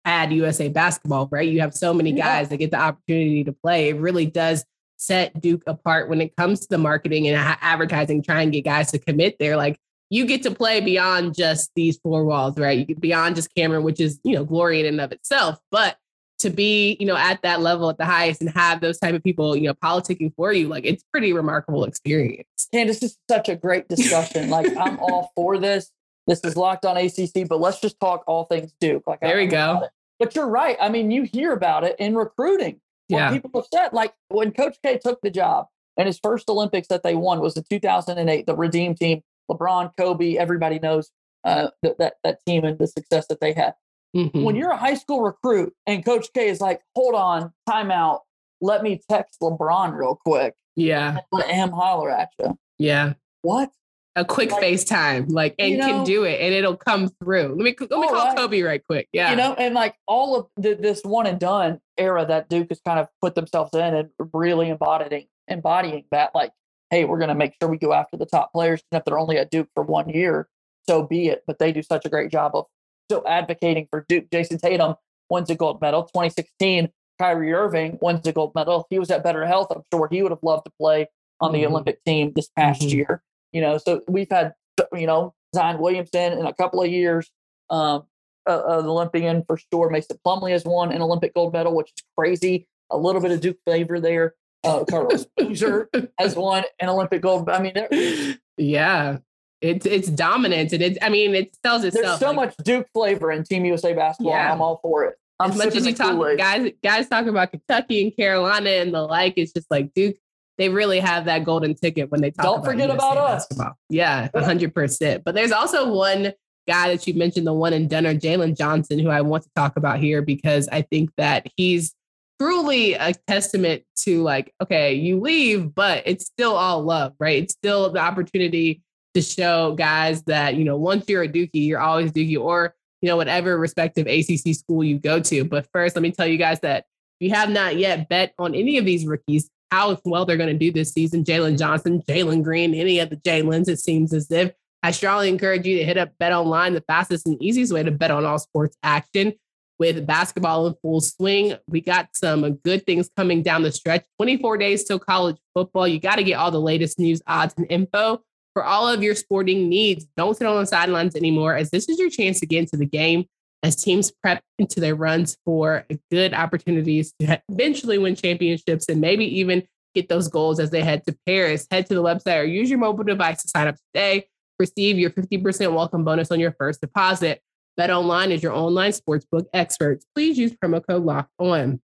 add 0.05 0.33
USA 0.33 0.69
basketball, 0.69 1.29
right? 1.31 1.49
You 1.49 1.61
have 1.61 1.75
so 1.75 1.95
many 1.95 2.11
Yeah. 2.11 2.25
guys 2.25 2.49
that 2.51 2.59
get 2.59 2.71
the 2.71 2.79
opportunity 2.81 3.45
to 3.45 3.53
play. 3.53 3.89
It 3.89 3.97
really 3.97 4.27
does 4.27 4.65
set 4.97 5.41
Duke 5.41 5.63
apart 5.67 6.09
when 6.09 6.21
it 6.21 6.37
comes 6.37 6.61
to 6.61 6.67
the 6.69 6.79
marketing 6.79 7.27
and 7.27 7.57
advertising, 7.61 8.23
try 8.23 8.43
and 8.43 8.53
get 8.53 8.65
guys 8.65 8.91
to 8.93 8.99
commit 8.99 9.37
there. 9.39 9.57
Like 9.57 9.79
you 10.11 10.27
get 10.27 10.43
to 10.43 10.51
play 10.51 10.81
beyond 10.81 11.35
just 11.35 11.71
these 11.75 11.99
four 11.99 12.25
walls, 12.25 12.59
right? 12.59 12.79
You 12.79 12.85
get 12.85 13.01
beyond 13.01 13.37
just 13.37 13.55
Cameron, 13.55 13.83
which 13.83 14.01
is, 14.01 14.21
you 14.25 14.35
know, 14.35 14.45
glory 14.45 14.81
in 14.81 14.87
and 14.87 15.01
of 15.01 15.11
itself. 15.13 15.59
But 15.71 15.97
to 16.38 16.50
be, 16.50 16.97
you 17.00 17.07
know, 17.07 17.17
at 17.17 17.43
that 17.43 17.61
level 17.61 17.88
at 17.88 17.99
the 17.99 18.05
highest 18.05 18.41
and 18.41 18.50
have 18.50 18.81
those 18.81 18.99
type 18.99 19.14
of 19.14 19.23
people, 19.23 19.57
you 19.57 19.69
know, 19.69 19.75
politicking 19.75 20.35
for 20.35 20.53
you, 20.53 20.69
like 20.69 20.85
it's 20.85 21.05
pretty 21.12 21.33
remarkable 21.33 21.85
experience. 21.85 22.69
Candace, 22.73 23.00
this 23.00 23.12
is 23.12 23.19
such 23.31 23.49
a 23.49 23.57
great 23.57 23.88
discussion. 23.88 24.50
like 24.50 24.76
I'm 24.76 24.99
all 24.99 25.33
for 25.35 25.59
this. 25.59 25.91
This 26.26 26.41
is 26.45 26.57
locked 26.57 26.85
on 26.85 26.97
ACC, 26.97 27.47
but 27.49 27.61
let's 27.61 27.81
just 27.81 28.00
talk 28.00 28.25
all 28.26 28.45
things 28.45 28.73
Duke. 28.81 29.05
Like 29.07 29.21
There 29.21 29.37
we 29.37 29.47
go. 29.47 29.88
But 30.19 30.35
you're 30.35 30.49
right. 30.49 30.76
I 30.81 30.88
mean, 30.88 31.11
you 31.11 31.25
hear 31.25 31.53
about 31.53 31.85
it 31.85 31.97
in 31.99 32.14
recruiting. 32.14 32.81
Yeah. 33.09 33.31
people 33.31 33.50
have 33.55 33.67
said, 33.73 33.93
like 33.93 34.14
when 34.29 34.53
Coach 34.53 34.79
K 34.83 34.99
took 34.99 35.21
the 35.21 35.31
job 35.31 35.67
and 35.97 36.07
his 36.07 36.19
first 36.19 36.49
Olympics 36.49 36.88
that 36.88 37.03
they 37.03 37.14
won 37.14 37.41
was 37.41 37.57
in 37.57 37.64
2008, 37.69 38.47
the 38.47 38.57
Redeem 38.57 38.95
team, 38.95 39.23
LeBron, 39.50 39.93
Kobe, 39.99 40.37
everybody 40.37 40.79
knows 40.79 41.11
uh, 41.45 41.69
that, 41.83 41.99
that 41.99 42.14
that 42.25 42.38
team 42.47 42.64
and 42.64 42.79
the 42.79 42.87
success 42.87 43.26
that 43.26 43.41
they 43.41 43.53
had. 43.53 43.75
Mhm. 44.14 44.44
When 44.44 44.56
you're 44.56 44.71
a 44.71 44.76
high 44.76 44.94
school 44.94 45.23
recruit 45.23 45.75
and 45.87 46.04
Coach 46.04 46.28
K 46.33 46.49
is 46.49 46.61
like, 46.61 46.83
hold 46.94 47.14
on, 47.14 47.52
timeout, 47.68 48.21
let 48.61 48.83
me 48.83 49.00
text 49.09 49.40
LeBron 49.40 49.97
real 49.97 50.18
quick 50.25 50.54
yeah. 50.76 51.18
let 51.33 51.49
him 51.49 51.71
holler 51.71 52.11
at 52.11 52.30
you. 52.38 52.59
Yeah. 52.78 53.14
What? 53.42 53.71
A 54.16 54.25
quick 54.25 54.52
Like, 54.52 54.62
FaceTime, 54.62 55.30
like, 55.30 55.56
and 55.59 55.73
you 55.73 55.78
can 55.80 56.04
do 56.04 56.23
it 56.23 56.40
and 56.40 56.54
it'll 56.54 56.76
come 56.76 57.09
through. 57.21 57.49
Let 57.49 57.64
me 57.64 57.75
let 57.80 57.90
me 57.90 58.09
call 58.09 58.26
right. 58.26 58.37
Kobe 58.37 58.62
right 58.62 58.85
quick. 58.87 59.09
Yeah. 59.12 59.30
You 59.30 59.37
know, 59.37 59.54
and 59.54 59.75
like 59.75 59.97
all 60.06 60.37
of 60.37 60.47
the, 60.56 60.75
this 60.75 61.02
one 61.02 61.26
and 61.26 61.40
done 61.40 61.80
era 61.99 62.25
that 62.26 62.49
Duke 62.49 62.68
has 62.68 62.80
kind 62.87 63.00
of 63.00 63.09
put 63.21 63.35
themselves 63.35 63.75
in 63.75 63.94
and 63.94 64.11
really 64.33 64.68
embodying 64.68 65.26
embodying 65.49 66.04
that, 66.12 66.33
like, 66.33 66.52
hey, 66.90 67.04
we're 67.04 67.18
going 67.18 67.28
to 67.28 67.35
make 67.35 67.54
sure 67.61 67.68
we 67.68 67.76
go 67.76 67.92
after 67.92 68.16
the 68.16 68.25
top 68.25 68.52
players, 68.52 68.83
and 68.92 69.00
if 69.00 69.04
they're 69.04 69.18
only 69.18 69.37
at 69.37 69.50
Duke 69.50 69.68
for 69.75 69.83
one 69.83 70.09
year, 70.09 70.49
so 70.88 71.02
be 71.02 71.26
it. 71.26 71.42
But 71.44 71.59
they 71.59 71.73
do 71.73 71.83
such 71.83 72.04
a 72.04 72.09
great 72.09 72.30
job 72.30 72.52
of 72.54 72.66
still 73.09 73.25
advocating 73.27 73.87
for 73.91 74.05
Duke. 74.09 74.31
Jayson 74.31 74.59
Tatum 74.59 74.95
wins 75.31 75.51
a 75.51 75.55
gold 75.55 75.81
medal. 75.81 76.03
2016, 76.05 76.91
Kyrie 77.19 77.53
Irving 77.53 77.99
wins 78.01 78.27
a 78.27 78.33
gold 78.33 78.53
medal. 78.55 78.87
He 78.91 78.99
was 78.99 79.11
at 79.11 79.23
Better 79.23 79.47
Health, 79.47 79.69
I'm 79.75 79.83
sure 79.93 80.09
he 80.11 80.23
would 80.23 80.33
have 80.33 80.43
loved 80.43 80.65
to 80.67 80.73
play 80.81 81.09
on 81.41 81.53
the 81.53 81.63
Mhm. 81.63 81.69
Olympic 81.69 82.03
team 82.05 82.33
this 82.35 82.49
past 82.57 82.83
Mhm. 82.83 82.93
year. 82.93 83.23
You 83.53 83.61
know, 83.61 83.79
so 83.79 84.03
we've 84.09 84.31
had 84.31 84.55
you 84.93 85.07
know 85.07 85.35
Zion 85.55 85.79
Williamson 85.79 86.33
in 86.33 86.47
a 86.47 86.53
couple 86.55 86.83
of 86.83 86.91
years. 86.91 87.31
Um, 87.71 88.05
uh, 88.47 88.63
an 88.81 88.87
Olympian 88.87 89.45
for 89.47 89.57
sure. 89.73 89.89
Mason 89.89 90.19
Plumlee 90.27 90.51
has 90.51 90.65
won 90.65 90.93
an 90.93 91.01
Olympic 91.01 91.33
gold 91.35 91.53
medal, 91.53 91.75
which 91.75 91.93
is 91.97 92.05
crazy. 92.19 92.67
A 92.90 92.97
little 92.99 93.21
bit 93.23 93.31
of 93.31 93.40
Duke 93.40 93.57
flavor 93.64 94.01
there. 94.01 94.35
Uh, 94.64 94.85
Carlos 94.85 95.27
Boozer 95.37 95.88
has 96.19 96.37
won 96.37 96.64
an 96.81 96.88
Olympic 96.88 97.23
gold. 97.23 97.49
I 97.49 97.61
mean, 97.62 98.38
yeah. 98.57 99.19
It's 99.64 99.87
it's 99.87 100.09
dominant 100.09 100.72
and 100.72 100.83
it's 100.83 100.98
I 101.00 101.09
mean 101.09 101.35
it 101.35 101.57
tells 101.62 101.83
there's 101.83 101.94
itself. 101.94 102.20
so 102.20 102.27
like, 102.29 102.37
much 102.37 102.57
Duke 102.59 102.87
flavor 102.92 103.33
in 103.33 103.44
Team 103.44 103.64
USA 103.64 103.94
basketball. 103.94 104.35
Yeah. 104.35 104.53
I'm 104.53 104.61
all 104.61 104.79
for 104.83 105.05
it. 105.05 105.16
I'm 105.40 105.50
as 105.53 105.57
much 105.57 105.74
as 105.74 105.87
you 105.87 105.94
talk 105.94 106.12
Kool-Aid. 106.12 106.38
guys 106.38 106.70
guys 106.83 107.09
talk 107.09 107.27
about 107.27 107.50
Kentucky 107.50 108.03
and 108.03 108.16
Carolina 108.16 108.70
and 108.70 108.92
the 108.92 109.03
like, 109.03 109.35
it's 109.37 109.53
just 109.53 109.70
like 109.70 109.94
Duke, 109.94 110.16
they 110.59 110.68
really 110.68 111.00
have 111.00 111.24
that 111.24 111.44
golden 111.44 111.74
ticket 111.74 112.11
when 112.11 112.20
they 112.20 112.31
talk 112.31 112.44
Don't 112.44 112.59
about 112.59 112.66
forget 112.66 112.88
USA 112.90 112.94
about 112.94 113.16
us. 113.16 113.46
basketball. 113.46 113.79
Yeah, 113.88 114.29
hundred 114.35 114.74
percent. 114.74 115.24
But 115.24 115.35
there's 115.35 115.53
also 115.53 115.92
one 115.92 116.35
guy 116.68 116.94
that 116.94 117.07
you 117.07 117.14
mentioned, 117.14 117.46
the 117.46 117.53
one 117.53 117.72
in 117.72 117.88
Denver, 117.88 118.14
Jalen 118.14 118.57
Johnson, 118.57 118.98
who 118.98 119.09
I 119.09 119.22
want 119.22 119.44
to 119.44 119.50
talk 119.57 119.77
about 119.77 119.98
here 119.98 120.22
because 120.22 120.68
I 120.70 120.83
think 120.83 121.11
that 121.16 121.46
he's 121.57 121.94
truly 122.40 122.94
a 122.94 123.14
testament 123.27 123.83
to 123.96 124.22
like, 124.22 124.53
okay, 124.62 124.94
you 124.94 125.20
leave, 125.20 125.74
but 125.74 126.03
it's 126.07 126.27
still 126.27 126.55
all 126.55 126.83
love, 126.83 127.14
right? 127.18 127.42
It's 127.42 127.55
still 127.55 127.90
the 127.90 128.00
opportunity 128.00 128.83
to 129.14 129.22
show 129.22 129.74
guys 129.74 130.22
that, 130.24 130.55
you 130.55 130.64
know, 130.64 130.77
once 130.77 131.09
you're 131.09 131.22
a 131.22 131.29
Dookie, 131.29 131.66
you're 131.66 131.81
always 131.81 132.12
Dookie 132.12 132.38
or, 132.38 132.74
you 133.00 133.09
know, 133.09 133.16
whatever 133.16 133.59
respective 133.59 134.07
ACC 134.07 134.55
school 134.55 134.85
you 134.85 134.98
go 134.98 135.20
to. 135.20 135.44
But 135.44 135.68
first, 135.72 135.96
let 135.96 136.03
me 136.03 136.11
tell 136.11 136.27
you 136.27 136.38
guys 136.38 136.61
that 136.61 136.87
if 137.20 137.29
you 137.29 137.35
have 137.35 137.50
not 137.50 137.77
yet 137.77 138.09
bet 138.09 138.35
on 138.38 138.55
any 138.55 138.79
of 138.79 138.85
these 138.85 139.07
rookies, 139.07 139.50
how 139.70 139.98
well 140.05 140.24
they're 140.24 140.37
going 140.37 140.53
to 140.53 140.59
do 140.59 140.70
this 140.70 140.92
season, 140.92 141.24
Jalen 141.24 141.59
Johnson, 141.59 142.03
Jalen 142.03 142.42
Green, 142.42 142.74
any 142.74 142.98
of 143.00 143.11
the 143.11 143.16
Jalen's, 143.16 143.68
it 143.68 143.81
seems 143.81 144.12
as 144.12 144.31
if 144.31 144.53
I 144.83 144.90
strongly 144.90 145.29
encourage 145.29 145.66
you 145.66 145.79
to 145.79 145.85
hit 145.85 145.96
up 145.96 146.11
Bet 146.18 146.33
Online, 146.33 146.74
the 146.74 146.83
fastest 146.83 147.27
and 147.27 147.42
easiest 147.42 147.72
way 147.72 147.83
to 147.83 147.90
bet 147.90 148.11
on 148.11 148.24
all 148.24 148.38
sports 148.38 148.77
action 148.83 149.33
with 149.79 150.07
basketball 150.07 150.66
in 150.66 150.74
full 150.83 151.00
swing. 151.00 151.55
We 151.66 151.81
got 151.81 152.11
some 152.14 152.55
good 152.57 152.85
things 152.85 153.09
coming 153.16 153.42
down 153.42 153.62
the 153.62 153.72
stretch. 153.72 154.05
24 154.18 154.59
days 154.59 154.85
till 154.85 154.98
college 154.98 155.37
football. 155.55 155.88
You 155.88 155.98
got 155.98 156.16
to 156.16 156.22
get 156.22 156.35
all 156.35 156.50
the 156.50 156.61
latest 156.61 156.98
news, 156.98 157.22
odds, 157.27 157.55
and 157.57 157.66
info 157.70 158.22
for 158.55 158.64
all 158.64 158.88
of 158.88 159.03
your 159.03 159.14
sporting 159.14 159.69
needs. 159.69 160.07
Don't 160.17 160.37
sit 160.37 160.47
on 160.47 160.59
the 160.61 160.67
sidelines 160.67 161.17
anymore, 161.17 161.57
as 161.57 161.71
this 161.71 161.88
is 161.88 161.99
your 161.99 162.09
chance 162.09 162.40
to 162.40 162.47
get 162.47 162.61
into 162.61 162.77
the 162.77 162.87
game 162.87 163.27
as 163.62 163.77
teams 163.77 164.12
prep 164.23 164.43
into 164.59 164.79
their 164.79 164.95
runs 164.95 165.37
for 165.45 165.87
good 166.11 166.35
opportunities 166.35 167.14
to 167.19 167.40
eventually 167.49 167.97
win 167.99 168.14
championships 168.14 168.88
and 168.88 169.01
maybe 169.01 169.25
even 169.40 169.67
get 169.95 170.09
those 170.09 170.29
goals 170.29 170.61
as 170.61 170.71
they 170.71 170.83
head 170.83 171.03
to 171.07 171.17
Paris. 171.27 171.67
Head 171.71 171.87
to 171.87 171.95
the 171.95 172.03
website 172.03 172.40
or 172.40 172.45
use 172.45 172.69
your 172.69 172.79
mobile 172.79 173.05
device 173.05 173.43
to 173.43 173.49
sign 173.49 173.67
up 173.67 173.77
today. 173.95 174.27
Receive 174.59 174.99
your 174.99 175.11
50% 175.11 175.73
welcome 175.75 176.05
bonus 176.05 176.31
on 176.31 176.38
your 176.38 176.53
first 176.53 176.81
deposit. 176.81 177.40
Bet 177.77 177.90
Online 177.90 178.31
is 178.31 178.43
your 178.43 178.53
online 178.53 178.93
sportsbook 178.93 179.47
experts. 179.53 180.07
Please 180.14 180.38
use 180.38 180.53
promo 180.53 180.87
code 180.87 181.03
Locked 181.03 181.33
On. 181.38 181.81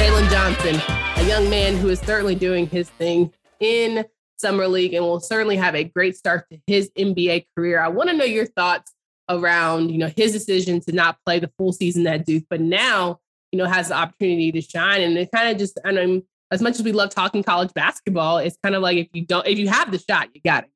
Jalen 0.00 0.30
Johnson, 0.30 0.80
a 1.16 1.28
young 1.28 1.48
man 1.48 1.76
who 1.76 1.88
is 1.90 2.00
certainly 2.00 2.34
doing 2.34 2.66
his 2.66 2.90
thing 2.90 3.32
in 3.60 4.04
summer 4.36 4.66
league 4.66 4.94
and 4.94 5.04
will 5.04 5.20
certainly 5.20 5.56
have 5.56 5.74
a 5.74 5.84
great 5.84 6.16
start 6.16 6.46
to 6.50 6.58
his 6.66 6.90
NBA 6.98 7.46
career. 7.56 7.80
I 7.80 7.88
want 7.88 8.10
to 8.10 8.16
know 8.16 8.24
your 8.24 8.46
thoughts 8.46 8.92
around, 9.28 9.90
you 9.90 9.98
know, 9.98 10.10
his 10.16 10.32
decision 10.32 10.80
to 10.80 10.92
not 10.92 11.18
play 11.24 11.38
the 11.38 11.52
full 11.58 11.72
season 11.72 12.06
at 12.06 12.26
Duke, 12.26 12.44
but 12.50 12.60
now, 12.60 13.20
you 13.52 13.58
know, 13.58 13.66
has 13.66 13.88
the 13.88 13.94
opportunity 13.94 14.50
to 14.52 14.60
shine. 14.60 15.02
And 15.02 15.16
it 15.16 15.30
kind 15.32 15.50
of 15.50 15.58
just, 15.58 15.78
I 15.84 15.92
know, 15.92 16.22
as 16.50 16.60
much 16.60 16.74
as 16.74 16.82
we 16.82 16.92
love 16.92 17.10
talking 17.10 17.42
college 17.42 17.72
basketball, 17.74 18.38
it's 18.38 18.56
kind 18.62 18.74
of 18.74 18.82
like 18.82 18.96
if 18.96 19.08
you 19.12 19.24
don't, 19.24 19.46
if 19.46 19.58
you 19.58 19.68
have 19.68 19.92
the 19.92 19.98
shot, 19.98 20.28
you 20.34 20.40
got 20.40 20.64
it. 20.64 20.70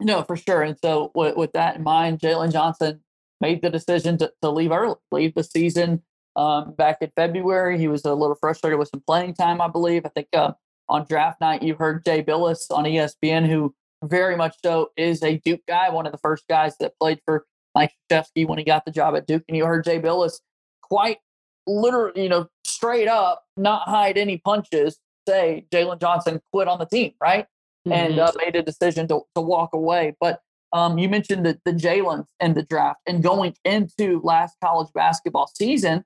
No, 0.00 0.22
for 0.22 0.36
sure. 0.36 0.62
And 0.62 0.76
so, 0.82 1.12
with, 1.14 1.36
with 1.36 1.52
that 1.52 1.76
in 1.76 1.82
mind, 1.82 2.18
Jalen 2.18 2.52
Johnson 2.52 3.00
made 3.40 3.62
the 3.62 3.70
decision 3.70 4.18
to, 4.18 4.32
to 4.42 4.50
leave 4.50 4.72
early, 4.72 4.96
leave 5.12 5.34
the 5.34 5.44
season 5.44 6.02
um, 6.36 6.74
back 6.74 6.98
in 7.00 7.10
February. 7.16 7.78
He 7.78 7.88
was 7.88 8.04
a 8.04 8.12
little 8.12 8.36
frustrated 8.38 8.78
with 8.78 8.88
some 8.88 9.02
playing 9.06 9.34
time, 9.34 9.60
I 9.60 9.68
believe. 9.68 10.04
I 10.04 10.10
think 10.10 10.28
uh, 10.34 10.52
on 10.88 11.06
draft 11.08 11.40
night, 11.40 11.62
you 11.62 11.74
heard 11.74 12.04
Jay 12.04 12.22
Bilas 12.22 12.70
on 12.70 12.84
ESPN, 12.84 13.46
who 13.46 13.74
very 14.02 14.36
much 14.36 14.54
so 14.64 14.90
is 14.96 15.22
a 15.22 15.38
Duke 15.38 15.62
guy, 15.66 15.88
one 15.90 16.06
of 16.06 16.12
the 16.12 16.18
first 16.18 16.44
guys 16.48 16.76
that 16.78 16.92
played 17.00 17.20
for 17.24 17.46
Mike 17.74 17.92
Krzyzewski 18.10 18.46
when 18.46 18.58
he 18.58 18.64
got 18.64 18.84
the 18.84 18.90
job 18.90 19.16
at 19.16 19.26
Duke. 19.26 19.42
And 19.48 19.56
you 19.56 19.64
heard 19.64 19.84
Jay 19.84 19.98
Bilas 19.98 20.40
quite 20.82 21.18
literally, 21.66 22.22
you 22.22 22.28
know, 22.28 22.48
straight 22.64 23.08
up, 23.08 23.44
not 23.56 23.88
hide 23.88 24.18
any 24.18 24.36
punches, 24.38 24.98
say 25.26 25.66
Jalen 25.72 26.00
Johnson 26.00 26.40
quit 26.52 26.68
on 26.68 26.78
the 26.78 26.84
team, 26.86 27.12
right? 27.20 27.46
and 27.86 28.14
Mhm. 28.14 28.28
uh, 28.28 28.32
made 28.38 28.56
a 28.56 28.62
decision 28.62 29.06
to, 29.08 29.20
to 29.34 29.42
walk 29.42 29.74
away. 29.74 30.16
But 30.18 30.40
um, 30.72 30.96
you 30.96 31.06
mentioned 31.06 31.44
the, 31.44 31.60
the 31.66 31.72
Jalen's 31.72 32.28
in 32.40 32.54
the 32.54 32.62
draft 32.62 32.98
and 33.06 33.22
going 33.22 33.54
into 33.64 34.20
last 34.24 34.56
college 34.64 34.88
basketball 34.94 35.50
season. 35.54 36.02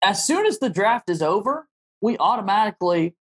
As 0.00 0.24
soon 0.24 0.46
as 0.46 0.60
the 0.60 0.70
draft 0.70 1.10
is 1.10 1.20
over, 1.20 1.68
we 2.00 2.16
automatically 2.18 3.16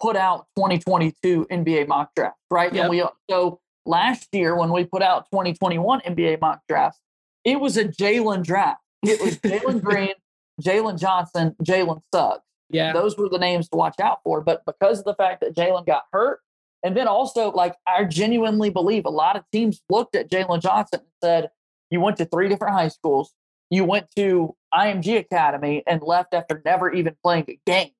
put 0.00 0.16
out 0.16 0.46
2022 0.56 1.46
NBA 1.50 1.88
mock 1.88 2.14
drafts, 2.14 2.40
right? 2.50 2.72
Yep. 2.72 2.82
And 2.82 2.90
we 2.90 3.04
so 3.30 3.60
last 3.86 4.28
year 4.32 4.56
when 4.56 4.70
we 4.70 4.84
put 4.84 5.02
out 5.02 5.26
2021 5.32 6.00
NBA 6.00 6.40
mock 6.40 6.60
drafts, 6.68 7.00
it 7.44 7.60
was 7.60 7.76
a 7.76 7.84
Jalen 7.84 8.44
draft. 8.44 8.80
It 9.02 9.20
was 9.20 9.38
Jalen 9.38 9.82
Green, 9.84 10.14
Jalen 10.62 10.98
Johnson, 10.98 11.56
Jalen 11.62 12.00
Suggs. 12.12 12.42
Yeah. 12.70 12.92
Those 12.92 13.16
were 13.16 13.28
the 13.28 13.38
names 13.38 13.68
to 13.70 13.76
watch 13.76 13.98
out 14.00 14.20
for. 14.24 14.40
But 14.40 14.64
because 14.66 14.98
of 14.98 15.04
the 15.04 15.14
fact 15.14 15.40
that 15.40 15.56
Jalen 15.56 15.86
got 15.86 16.04
hurt, 16.12 16.40
and 16.84 16.96
then 16.96 17.08
also, 17.08 17.50
like, 17.50 17.74
I 17.86 18.04
genuinely 18.04 18.70
believe 18.70 19.04
a 19.04 19.10
lot 19.10 19.36
of 19.36 19.44
teams 19.50 19.80
looked 19.90 20.14
at 20.14 20.30
Jalen 20.30 20.62
Johnson 20.62 21.00
and 21.00 21.08
said, 21.22 21.50
You 21.90 22.00
went 22.00 22.18
to 22.18 22.24
three 22.24 22.48
different 22.48 22.74
high 22.74 22.88
schools. 22.88 23.32
You 23.70 23.84
went 23.84 24.06
to 24.16 24.54
IMG 24.74 25.18
Academy 25.18 25.82
and 25.86 26.02
left 26.02 26.34
after 26.34 26.62
never 26.64 26.92
even 26.92 27.16
playing 27.22 27.44
a 27.48 27.58
game, 27.66 27.90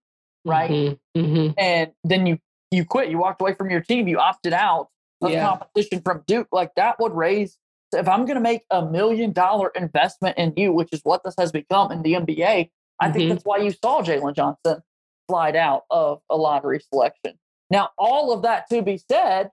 right? 0.48 0.70
Mm-hmm. 0.70 1.20
Mm-hmm. 1.20 1.52
And 1.58 1.92
then 2.04 2.26
you 2.26 2.38
you 2.70 2.84
quit. 2.84 3.10
You 3.10 3.18
walked 3.18 3.40
away 3.40 3.54
from 3.54 3.70
your 3.70 3.80
team. 3.80 4.08
You 4.08 4.18
opted 4.18 4.52
out 4.52 4.88
of 5.22 5.30
Yeah. 5.30 5.46
competition 5.48 6.02
from 6.02 6.22
Duke. 6.26 6.48
Like 6.52 6.70
that 6.76 6.98
would 7.00 7.12
raise. 7.14 7.56
If 7.94 8.06
I'm 8.06 8.26
going 8.26 8.34
to 8.34 8.42
make 8.42 8.64
a 8.70 8.84
million 8.84 9.32
dollar 9.32 9.70
investment 9.74 10.36
in 10.36 10.52
you, 10.56 10.72
which 10.72 10.90
is 10.92 11.00
what 11.04 11.22
this 11.24 11.34
has 11.38 11.50
become 11.50 11.90
in 11.90 12.02
the 12.02 12.14
NBA, 12.16 12.70
I 13.00 13.10
think 13.10 13.24
Mhm. 13.24 13.28
that's 13.30 13.44
why 13.44 13.56
you 13.58 13.70
saw 13.70 14.02
Jalen 14.02 14.34
Johnson 14.36 14.82
slide 15.30 15.56
out 15.56 15.84
of 15.90 16.20
a 16.28 16.36
lottery 16.36 16.80
selection. 16.92 17.38
Now, 17.70 17.90
all 17.96 18.32
of 18.32 18.42
that 18.42 18.68
to 18.70 18.82
be 18.82 18.98
said, 19.10 19.50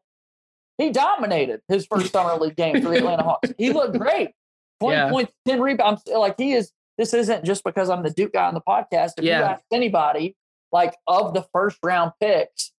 he 0.77 0.89
dominated 0.89 1.62
his 1.69 1.86
first 1.86 2.12
summer 2.12 2.36
league 2.41 2.58
game 2.58 2.81
for 2.81 2.89
the 2.89 2.97
Atlanta 2.97 3.23
Hawks. 3.23 3.53
He 3.58 3.71
looked 3.71 3.97
great. 3.97 4.31
20 4.81 4.97
Yeah. 4.97 5.10
points, 5.10 5.31
10 5.47 5.62
rebounds. 5.62 6.01
Like 6.08 6.36
he 6.38 6.51
is, 6.51 6.73
this 6.97 7.13
isn't 7.13 7.45
just 7.45 7.63
because 7.63 7.89
I'm 7.89 8.03
the 8.03 8.10
Duke 8.10 8.34
guy 8.34 8.45
on 8.45 8.53
the 8.53 8.62
podcast. 8.62 9.12
If 9.17 9.23
Yeah. 9.23 9.39
you 9.39 9.45
ask 9.45 9.63
anybody, 9.71 10.36
like 10.71 10.95
of 11.08 11.34
the 11.34 11.45
first 11.54 11.78
round 11.84 12.12
picks, 12.19 12.71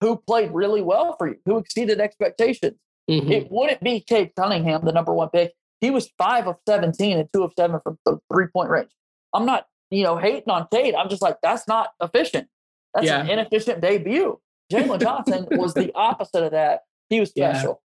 who 0.00 0.16
played 0.26 0.50
really 0.52 0.82
well 0.82 1.16
for 1.16 1.28
you, 1.28 1.36
who 1.46 1.58
exceeded 1.58 2.00
expectations, 2.00 2.76
Mhm. 3.08 3.30
it 3.30 3.50
wouldn't 3.50 3.82
be 3.82 4.00
Cade 4.00 4.32
Cunningham, 4.36 4.84
the 4.84 4.92
number 4.92 5.12
one 5.14 5.28
pick. 5.30 5.54
He 5.80 5.90
was 5.90 6.08
five 6.18 6.46
of 6.48 6.56
17 6.68 7.18
and 7.18 7.28
two 7.32 7.44
of 7.44 7.52
seven 7.56 7.80
from 7.80 7.98
the 8.04 8.18
three 8.32 8.46
point 8.48 8.70
range. 8.70 8.90
I'm 9.32 9.46
not, 9.46 9.66
you 9.90 10.02
know, 10.02 10.16
hating 10.16 10.50
on 10.50 10.66
Cade. 10.72 10.94
I'm 10.94 11.08
just 11.08 11.22
like, 11.22 11.36
that's 11.42 11.68
not 11.68 11.90
efficient. 12.02 12.48
That's 12.94 13.06
an 13.20 13.30
inefficient 13.30 13.80
debut. 13.80 14.40
Jalen 14.72 15.00
Johnson 15.00 15.46
was 15.52 15.74
the 15.74 15.92
opposite 15.94 16.42
of 16.42 16.50
that. 16.52 16.82
He 17.10 17.20
was 17.20 17.30
Yeah. 17.36 17.52
special. 17.52 17.82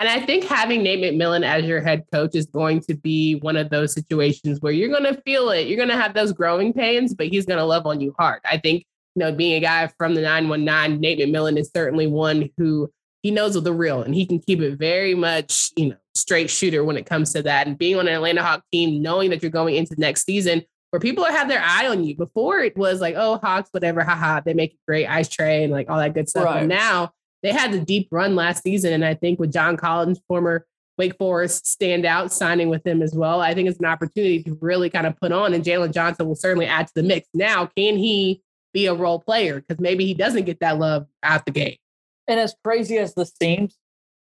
And 0.00 0.08
I 0.08 0.20
think 0.20 0.44
having 0.44 0.82
Nate 0.82 1.00
McMillan 1.00 1.44
as 1.44 1.64
your 1.64 1.80
head 1.80 2.04
coach 2.12 2.34
is 2.34 2.46
going 2.46 2.80
to 2.82 2.94
be 2.94 3.36
one 3.36 3.56
of 3.56 3.70
those 3.70 3.92
situations 3.92 4.60
where 4.60 4.72
you're 4.72 4.88
going 4.88 5.04
to 5.04 5.20
feel 5.22 5.50
it. 5.50 5.68
You're 5.68 5.76
going 5.76 5.88
to 5.88 5.96
have 5.96 6.14
those 6.14 6.32
growing 6.32 6.72
pains, 6.72 7.14
but 7.14 7.28
he's 7.28 7.46
going 7.46 7.58
to 7.58 7.64
love 7.64 7.86
on 7.86 8.00
you 8.00 8.14
hard. 8.18 8.40
I 8.44 8.58
think, 8.58 8.84
you 9.14 9.20
know, 9.20 9.32
being 9.32 9.54
a 9.54 9.60
guy 9.60 9.86
from 9.98 10.14
the 10.14 10.22
919, 10.22 11.00
Nate 11.00 11.20
McMillan 11.20 11.56
is 11.56 11.70
certainly 11.72 12.08
one 12.08 12.50
who 12.58 12.90
he 13.22 13.30
knows 13.30 13.54
the 13.54 13.72
real 13.72 14.02
and 14.02 14.14
he 14.14 14.26
can 14.26 14.40
keep 14.40 14.60
it 14.60 14.76
very 14.76 15.14
much, 15.14 15.70
you 15.76 15.90
know, 15.90 15.96
straight 16.14 16.50
shooter 16.50 16.84
when 16.84 16.96
it 16.96 17.06
comes 17.06 17.32
to 17.32 17.42
that. 17.42 17.66
And 17.66 17.78
being 17.78 17.96
on 17.96 18.08
an 18.08 18.14
Atlanta 18.14 18.42
Hawk 18.42 18.62
team, 18.72 19.00
knowing 19.00 19.30
that 19.30 19.42
you're 19.42 19.50
going 19.50 19.76
into 19.76 19.94
next 19.96 20.26
season 20.26 20.62
where 20.90 21.00
people 21.00 21.24
have 21.24 21.48
their 21.48 21.62
eye 21.62 21.88
on 21.88 22.04
you. 22.04 22.16
Before 22.16 22.60
it 22.60 22.76
was 22.76 23.00
like, 23.00 23.14
oh, 23.16 23.38
Hawks, 23.38 23.68
whatever, 23.72 24.04
haha, 24.04 24.40
they 24.44 24.54
make 24.54 24.72
it 24.72 24.78
great, 24.86 25.06
Ice 25.06 25.28
Trae 25.28 25.64
and 25.64 25.72
like 25.72 25.88
all 25.88 25.98
that 25.98 26.14
good 26.14 26.28
stuff. 26.28 26.44
Right. 26.44 26.60
And 26.60 26.68
now 26.68 27.12
they 27.44 27.52
had 27.52 27.70
the 27.70 27.78
deep 27.78 28.08
run 28.10 28.34
last 28.34 28.62
season. 28.62 28.92
And 28.94 29.04
I 29.04 29.14
think 29.14 29.38
with 29.38 29.52
John 29.52 29.76
Collins, 29.76 30.18
former 30.26 30.66
Wake 30.96 31.16
Forest 31.18 31.64
standout, 31.64 32.30
signing 32.30 32.70
with 32.70 32.82
them 32.84 33.02
as 33.02 33.14
well, 33.14 33.40
I 33.40 33.52
think 33.52 33.68
it's 33.68 33.78
an 33.78 33.84
opportunity 33.84 34.42
to 34.44 34.58
really 34.60 34.88
kind 34.88 35.06
of 35.06 35.14
put 35.20 35.30
on. 35.30 35.52
And 35.52 35.62
Jalen 35.62 35.92
Johnson 35.92 36.26
will 36.26 36.34
certainly 36.34 36.66
add 36.66 36.86
to 36.88 36.92
the 36.96 37.02
mix. 37.02 37.28
Now, 37.34 37.66
can 37.76 37.98
he 37.98 38.42
be 38.72 38.86
a 38.86 38.94
role 38.94 39.20
player? 39.20 39.60
Because 39.60 39.78
maybe 39.78 40.06
he 40.06 40.14
doesn't 40.14 40.46
get 40.46 40.60
that 40.60 40.78
love 40.78 41.06
out 41.22 41.44
the 41.44 41.52
gate. 41.52 41.80
And 42.26 42.40
as 42.40 42.54
crazy 42.64 42.96
as 42.96 43.14
this 43.14 43.32
seems, 43.40 43.76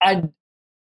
I 0.00 0.22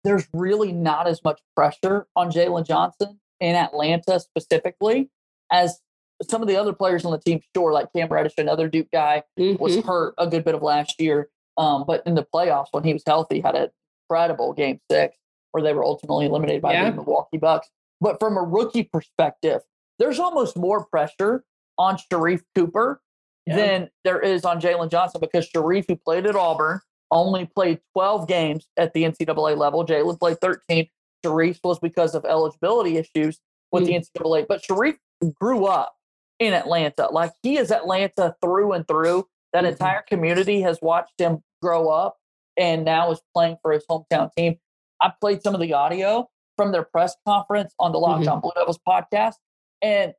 there's 0.03 0.27
really 0.33 0.73
not 0.73 1.07
as 1.07 1.23
much 1.23 1.39
pressure 1.55 2.07
on 2.15 2.29
Jalen 2.29 2.65
Johnson 2.65 3.21
in 3.39 3.55
Atlanta 3.55 4.19
specifically 4.19 5.09
as 5.51 5.79
some 6.27 6.41
of 6.41 6.47
the 6.47 6.57
other 6.57 6.73
players 6.73 7.05
on 7.05 7.11
the 7.11 7.19
team. 7.19 7.39
Sure, 7.55 7.71
like 7.71 7.87
Cam 7.95 8.09
Reddish, 8.09 8.33
another 8.37 8.67
Duke 8.67 8.89
guy, 8.91 9.23
was 9.37 9.77
Mhm. 9.77 9.85
hurt 9.85 10.13
a 10.17 10.27
good 10.27 10.43
bit 10.43 10.55
of 10.55 10.61
last 10.61 10.99
year. 10.99 11.29
Um, 11.57 11.83
but 11.87 12.01
in 12.05 12.15
the 12.15 12.25
playoffs, 12.33 12.67
when 12.71 12.83
he 12.83 12.93
was 12.93 13.03
healthy, 13.05 13.39
had 13.41 13.55
an 13.55 13.69
incredible 14.09 14.53
game 14.53 14.79
six 14.89 15.15
where 15.51 15.61
they 15.63 15.73
were 15.73 15.83
ultimately 15.83 16.25
eliminated 16.25 16.61
by 16.61 16.73
Yeah. 16.73 16.89
the 16.89 16.95
Milwaukee 16.97 17.37
Bucks. 17.37 17.69
But 18.01 18.19
from 18.19 18.37
a 18.37 18.41
rookie 18.41 18.83
perspective, 18.83 19.61
there's 19.99 20.19
almost 20.19 20.57
more 20.57 20.85
pressure 20.85 21.43
on 21.77 21.97
Sharife 21.97 22.43
Cooper 22.55 23.01
Yeah. 23.45 23.55
than 23.55 23.89
there 24.03 24.19
is 24.19 24.45
on 24.45 24.59
Jalen 24.59 24.89
Johnson 24.89 25.21
because 25.21 25.49
Sharife, 25.49 25.85
who 25.87 25.95
played 25.95 26.25
at 26.25 26.35
Auburn, 26.35 26.81
only 27.11 27.45
played 27.45 27.79
12 27.93 28.27
games 28.27 28.67
at 28.77 28.93
the 28.93 29.03
NCAA 29.05 29.53
level. 29.55 29.85
Jalen 29.85 30.19
played 30.19 30.41
13. 30.41 30.89
Sharife 31.23 31.59
was 31.63 31.79
because 31.79 32.15
of 32.15 32.25
eligibility 32.25 32.97
issues 32.97 33.39
with 33.71 33.85
the 33.85 33.93
NCAA. 33.93 34.43
But 34.47 34.63
Sharife 34.63 34.97
grew 35.39 35.65
up 35.65 35.95
in 36.39 36.53
Atlanta. 36.53 37.07
Like 37.11 37.31
he 37.43 37.57
is 37.57 37.71
Atlanta 37.71 38.35
through 38.41 38.73
and 38.73 38.87
through. 38.87 39.27
That 39.53 39.63
Mhm. 39.63 39.71
entire 39.71 40.01
community 40.01 40.61
has 40.61 40.79
watched 40.81 41.19
him 41.19 41.43
grow 41.61 41.89
up 41.89 42.17
and 42.57 42.83
now 42.83 43.11
is 43.11 43.21
playing 43.33 43.57
for 43.61 43.71
his 43.71 43.85
hometown 43.89 44.31
team. 44.35 44.59
I 45.01 45.13
played 45.21 45.41
some 45.43 45.53
of 45.53 45.61
the 45.61 45.73
audio 45.73 46.29
from 46.57 46.71
their 46.71 46.83
press 46.83 47.15
conference 47.25 47.73
on 47.79 47.91
the 47.91 47.99
Mhm. 47.99 48.01
Locked 48.01 48.27
On 48.27 48.39
Blue 48.41 48.51
Devils 48.55 48.79
podcast, 48.87 49.35
and 49.81 50.13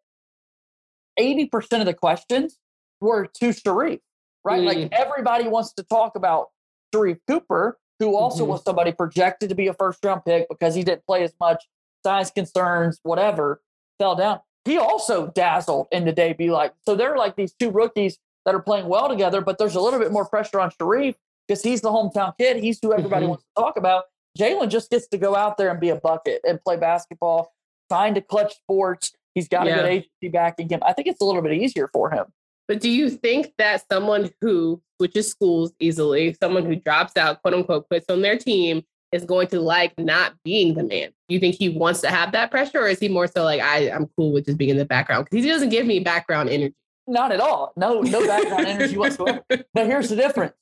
80% 1.17 1.81
of 1.83 1.87
the 1.87 1.95
questions 1.95 2.59
were 3.01 3.27
to 3.27 3.51
Sharife, 3.51 4.01
right? 4.45 4.61
Mm. 4.63 4.67
Like 4.67 4.93
everybody 4.93 5.49
wants 5.49 5.73
to 5.75 5.83
talk 5.85 6.17
about 6.17 6.51
Sharife 6.95 7.21
Cooper, 7.29 7.79
who 7.99 8.17
also 8.17 8.45
Mhm. 8.45 8.49
was 8.49 8.63
somebody 8.65 8.93
projected 8.93 9.49
to 9.49 9.55
be 9.55 9.69
a 9.69 9.75
first 9.75 10.05
round 10.05 10.25
pick 10.25 10.49
because 10.49 10.75
he 10.75 10.83
didn't 10.83 11.07
play 11.07 11.23
as 11.23 11.35
much, 11.39 11.69
size 12.05 12.31
concerns, 12.31 12.99
whatever, 13.03 13.63
fell 13.99 14.17
down. 14.17 14.41
He 14.65 14.79
also 14.79 15.29
dazzled 15.29 15.89
in 15.93 16.05
the 16.05 16.13
debut. 16.13 16.53
Like, 16.53 16.75
so 16.87 16.95
they're 16.97 17.17
like 17.17 17.37
these 17.37 17.55
two 17.55 17.71
rookies 17.71 18.19
that 18.45 18.55
are 18.55 18.61
playing 18.63 18.87
well 18.87 19.09
together, 19.09 19.41
but 19.41 19.59
there's 19.59 19.75
a 19.75 19.81
little 19.81 19.99
bit 19.99 20.13
more 20.13 20.27
pressure 20.27 20.61
on 20.61 20.71
Sharife 20.71 21.15
because 21.49 21.63
he's 21.63 21.81
the 21.81 21.91
hometown 21.91 22.37
kid. 22.39 22.57
He's 22.59 22.79
who 22.83 22.93
everybody 22.93 23.27
Mhm. 23.27 23.31
wants 23.31 23.45
to 23.45 23.63
talk 23.63 23.77
about. 23.77 24.05
Jalen 24.39 24.69
just 24.69 24.91
gets 24.91 25.07
to 25.09 25.19
go 25.19 25.37
out 25.37 25.57
there 25.57 25.71
and 25.71 25.81
be 25.81 25.91
a 25.91 25.97
bucket 25.97 26.41
and 26.47 26.63
play 26.63 26.77
basketball, 26.77 27.53
signed 27.91 28.17
to 28.17 28.21
Clutch 28.21 28.55
Sports. 28.57 29.13
He's 29.35 29.49
got 29.49 29.67
Yeah. 29.67 29.75
a 29.75 29.77
good 29.77 29.87
agency 29.91 30.29
backing 30.29 30.69
him. 30.69 30.81
I 30.83 30.93
think 30.93 31.09
it's 31.09 31.21
a 31.21 31.25
little 31.25 31.43
bit 31.43 31.53
easier 31.53 31.89
for 31.93 32.11
him. 32.11 32.27
But 32.67 32.81
do 32.81 32.89
you 32.89 33.11
think 33.11 33.53
that 33.59 33.85
someone 33.93 34.31
who 34.41 34.81
switches 34.99 35.29
schools 35.31 35.73
easily, 35.81 36.35
someone 36.43 36.65
who 36.65 36.77
drops 36.77 37.17
out, 37.17 37.43
quote 37.43 37.55
unquote, 37.55 37.87
quits 37.89 38.07
on 38.09 38.23
their 38.23 38.39
team, 38.39 38.83
is 39.13 39.25
going 39.25 39.47
to 39.49 39.61
like 39.61 39.97
not 39.99 40.33
being 40.45 40.75
the 40.75 40.83
man? 40.83 41.11
Do 41.29 41.35
you 41.35 41.39
think 41.41 41.55
he 41.57 41.69
wants 41.69 42.01
to 42.01 42.09
have 42.09 42.33
that 42.33 42.51
pressure, 42.51 42.81
or 42.81 42.89
is 42.89 42.99
he 42.99 43.09
more 43.09 43.27
so 43.29 43.45
like 43.45 43.61
I, 43.61 43.91
I'm 43.91 44.09
cool 44.17 44.33
with 44.33 44.47
just 44.47 44.57
being 44.59 44.71
in 44.71 44.77
the 44.79 44.85
background? 44.85 45.27
Because 45.31 45.45
he 45.45 45.51
doesn't 45.51 45.69
give 45.69 45.87
me 45.87 46.01
background 46.01 46.49
energy. 46.49 46.75
Not 47.07 47.33
at 47.33 47.41
all. 47.41 47.73
No, 47.77 48.01
no 48.01 48.27
background 48.27 48.67
energy 48.67 48.97
whatsoever. 48.99 49.43
But 49.49 49.87
here's 49.87 50.09
the 50.09 50.17
difference. 50.17 50.55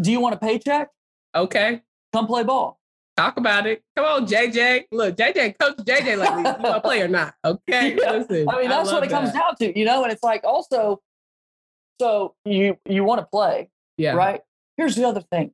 Do 0.00 0.10
you 0.10 0.20
want 0.20 0.34
a 0.34 0.38
paycheck? 0.38 0.90
Okay, 1.34 1.82
Come 2.12 2.26
play 2.26 2.42
ball. 2.42 2.80
talk 3.16 3.36
about 3.36 3.66
it. 3.66 3.82
Come 3.96 4.04
on, 4.06 4.26
JJ. 4.26 4.84
Look, 4.90 5.16
JJ, 5.16 5.58
coach 5.58 5.76
JJ, 5.78 6.16
like 6.18 6.30
you 6.30 6.42
want 6.42 6.62
to 6.62 6.80
play 6.80 7.02
or 7.02 7.08
not? 7.08 7.34
Okay, 7.44 7.96
Yeah. 8.00 8.12
listen. 8.12 8.48
I 8.48 8.58
mean, 8.60 8.68
that's 8.70 8.86
what 8.90 8.94
love 8.94 9.04
it 9.04 9.10
comes 9.10 9.32
down 9.32 9.54
to, 9.56 9.78
you 9.78 9.84
know. 9.84 10.02
And 10.04 10.12
it's 10.12 10.22
like 10.22 10.42
also, 10.44 11.00
so 12.00 12.34
you 12.44 12.76
you 12.86 13.04
want 13.04 13.20
to 13.20 13.26
play, 13.26 13.70
Yeah, 13.96 14.14
right? 14.14 14.40
Here's 14.76 14.96
the 14.96 15.06
other 15.06 15.20
thing. 15.20 15.52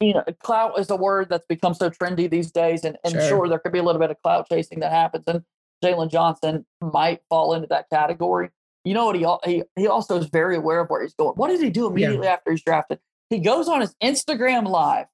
You 0.00 0.14
know, 0.14 0.24
clout 0.42 0.78
is 0.80 0.90
a 0.90 0.96
word 0.96 1.28
that's 1.30 1.46
become 1.46 1.74
so 1.74 1.88
trendy 1.88 2.28
these 2.28 2.50
days, 2.50 2.84
and, 2.84 2.98
and 3.04 3.12
Sure. 3.12 3.22
sure. 3.28 3.48
there 3.48 3.60
could 3.60 3.72
be 3.72 3.78
a 3.78 3.82
little 3.84 4.00
bit 4.00 4.10
of 4.10 4.20
clout 4.22 4.48
chasing 4.48 4.80
that 4.80 4.90
happens, 4.90 5.24
and 5.28 5.42
Jalen 5.82 6.10
Johnson 6.10 6.66
might 6.80 7.22
fall 7.28 7.54
into 7.54 7.68
that 7.68 7.88
category. 7.88 8.50
You 8.84 8.94
know 8.94 9.06
what? 9.06 9.16
He 9.16 9.26
he 9.52 9.62
he 9.76 9.86
also 9.86 10.18
is 10.18 10.26
very 10.26 10.56
aware 10.56 10.80
of 10.80 10.90
where 10.90 11.02
he's 11.02 11.14
going. 11.14 11.34
What 11.36 11.48
does 11.48 11.60
he 11.60 11.70
do 11.70 11.86
immediately 11.86 12.26
after 12.26 12.50
he's 12.50 12.62
drafted? 12.62 12.98
He 13.30 13.38
goes 13.38 13.68
on 13.68 13.80
his 13.80 13.94
Instagram 14.02 14.68
live, 14.68 15.06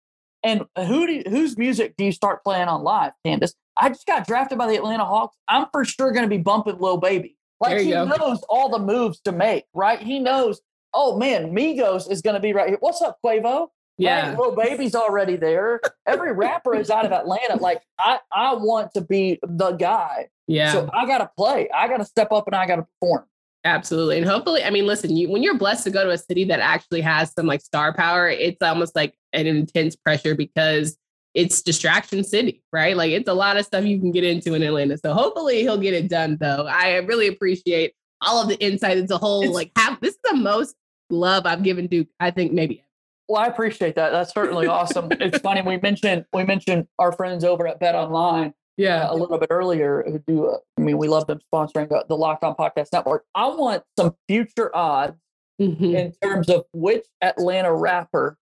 and 0.43 0.65
uh, 0.75 0.85
who 0.85 1.07
do 1.07 1.13
you- 1.15 1.25
whose 1.29 1.57
music 1.59 1.95
do 1.97 2.05
you 2.05 2.13
start 2.13 2.43
playing 2.43 2.69
on 2.69 2.83
live, 2.83 3.13
Candace? 3.25 3.55
I 3.77 3.91
just 3.91 4.07
got 4.07 4.27
drafted 4.27 4.59
by 4.59 4.67
the 4.67 4.75
Atlanta 4.77 5.05
Hawks. 5.05 5.37
I'm 5.47 5.67
for 5.73 5.85
sure 5.85 6.11
going 6.13 6.25
to 6.25 6.29
be 6.29 6.39
bumping 6.39 6.79
Lil 6.79 6.97
Baby. 6.97 7.37
Like 7.61 7.79
he 7.81 7.91
go. 7.91 8.05
knows 8.07 8.43
all 8.49 8.69
the 8.71 8.79
moves 8.79 9.21
to 9.23 9.33
make, 9.33 9.65
right? 9.75 10.01
He 10.01 10.19
knows. 10.19 10.61
Oh 10.95 11.19
man, 11.19 11.53
Migos 11.55 12.11
is 12.11 12.23
going 12.23 12.35
to 12.35 12.41
be 12.41 12.53
right 12.53 12.69
here. 12.69 12.79
What's 12.81 13.03
up, 13.03 13.19
Quavo? 13.25 13.69
yeah. 13.99 14.31
Right? 14.31 14.39
Lil 14.39 14.57
Baby's 14.57 14.95
already 14.95 15.37
there. 15.37 15.81
Every 16.07 16.33
rapper 16.33 16.75
is 16.75 16.89
out 16.89 17.05
of 17.05 17.13
Atlanta. 17.13 17.57
Like 17.61 17.83
I, 17.99 18.21
I 18.33 18.55
want 18.55 18.95
to 18.95 19.01
be 19.03 19.39
the 19.43 19.73
guy. 19.73 20.29
Yeah. 20.47 20.73
So 20.73 20.89
I 20.95 21.05
got 21.07 21.19
to 21.19 21.31
play. 21.37 21.69
I 21.71 21.87
got 21.89 21.99
to 21.99 22.05
step 22.05 22.33
up 22.33 22.47
and 22.47 22.57
I 22.57 22.67
got 22.67 22.77
to 22.77 22.87
perform. 23.01 23.25
Absolutely. 23.69 24.17
And 24.17 24.27
hopefully, 24.27 24.65
I 24.65 24.71
mean, 24.71 24.87
listen, 24.87 25.15
you 25.15 25.29
when 25.31 25.43
you're 25.43 25.59
blessed 25.59 25.85
to 25.85 25.91
go 25.91 26.05
to 26.05 26.11
a 26.11 26.19
city 26.19 26.45
that 26.45 26.61
actually 26.61 27.03
has 27.03 27.33
some 27.33 27.47
like 27.47 27.61
star 27.61 27.93
power, 27.93 28.29
it's 28.29 28.63
almost 28.63 28.97
like 28.97 29.15
an 29.35 29.47
intense 29.47 29.95
pressure 29.95 30.35
because 30.35 30.97
it's 31.35 31.61
distraction 31.61 32.25
city, 32.25 32.63
right? 32.73 32.97
Like 32.97 33.11
it's 33.13 33.29
a 33.29 33.35
lot 33.35 33.59
of 33.59 33.67
stuff 33.67 33.85
you 33.85 34.01
can 34.01 34.11
get 34.11 34.25
into 34.25 34.55
in 34.55 34.63
Atlanta. 34.63 34.97
So 34.97 35.13
hopefully 35.13 35.61
he'll 35.61 35.77
get 35.79 35.93
it 35.93 36.09
done 36.09 36.39
though. 36.41 36.67
I 36.67 36.97
really 36.97 37.29
appreciate 37.29 37.93
all 38.23 38.41
of 38.43 38.49
the 38.49 38.59
insight 38.59 38.97
into 38.97 39.09
the 39.09 39.19
whole 39.19 39.43
It's- 39.43 39.55
like 39.55 39.71
have 39.77 40.01
this 40.01 40.15
is 40.15 40.21
the 40.25 40.37
most 40.37 40.75
love 41.11 41.45
I've 41.45 41.63
given 41.63 41.87
Duke, 41.87 42.09
I 42.19 42.31
think 42.31 42.53
maybe. 42.53 42.83
Well, 43.29 43.43
I 43.43 43.47
appreciate 43.49 43.95
that. 43.97 44.11
That's 44.11 44.33
certainly 44.33 44.67
awesome. 44.67 45.09
It's 45.13 45.39
funny 45.41 45.61
we 45.61 45.77
mentioned 45.77 46.25
we 46.33 46.45
mentioned 46.45 46.87
our 46.99 47.13
friends 47.13 47.45
over 47.45 47.69
at 47.69 47.79
Bet 47.79 47.95
Online. 47.95 48.55
Yeah. 48.79 49.09
a 49.11 49.15
little 49.15 49.39
bit 49.39 49.49
earlier 49.51 50.03
who 50.07 50.19
do. 50.27 50.47
Uh, 50.47 50.57
I 50.79 50.81
mean, 50.81 50.97
we 50.99 51.09
love 51.09 51.27
them 51.27 51.41
sponsoring 51.53 51.89
the, 51.91 52.05
the 52.09 52.17
Locked 52.17 52.45
On 52.45 52.55
Podcast 52.55 52.89
Network. 52.93 53.25
I 53.35 53.49
want 53.49 53.83
some 53.99 54.15
future 54.29 54.75
odds 54.75 55.17
Mhm. 55.61 55.95
in 55.95 56.13
terms 56.23 56.49
of 56.49 56.65
which 56.73 57.05
Atlanta 57.21 57.75
rapper 57.75 58.39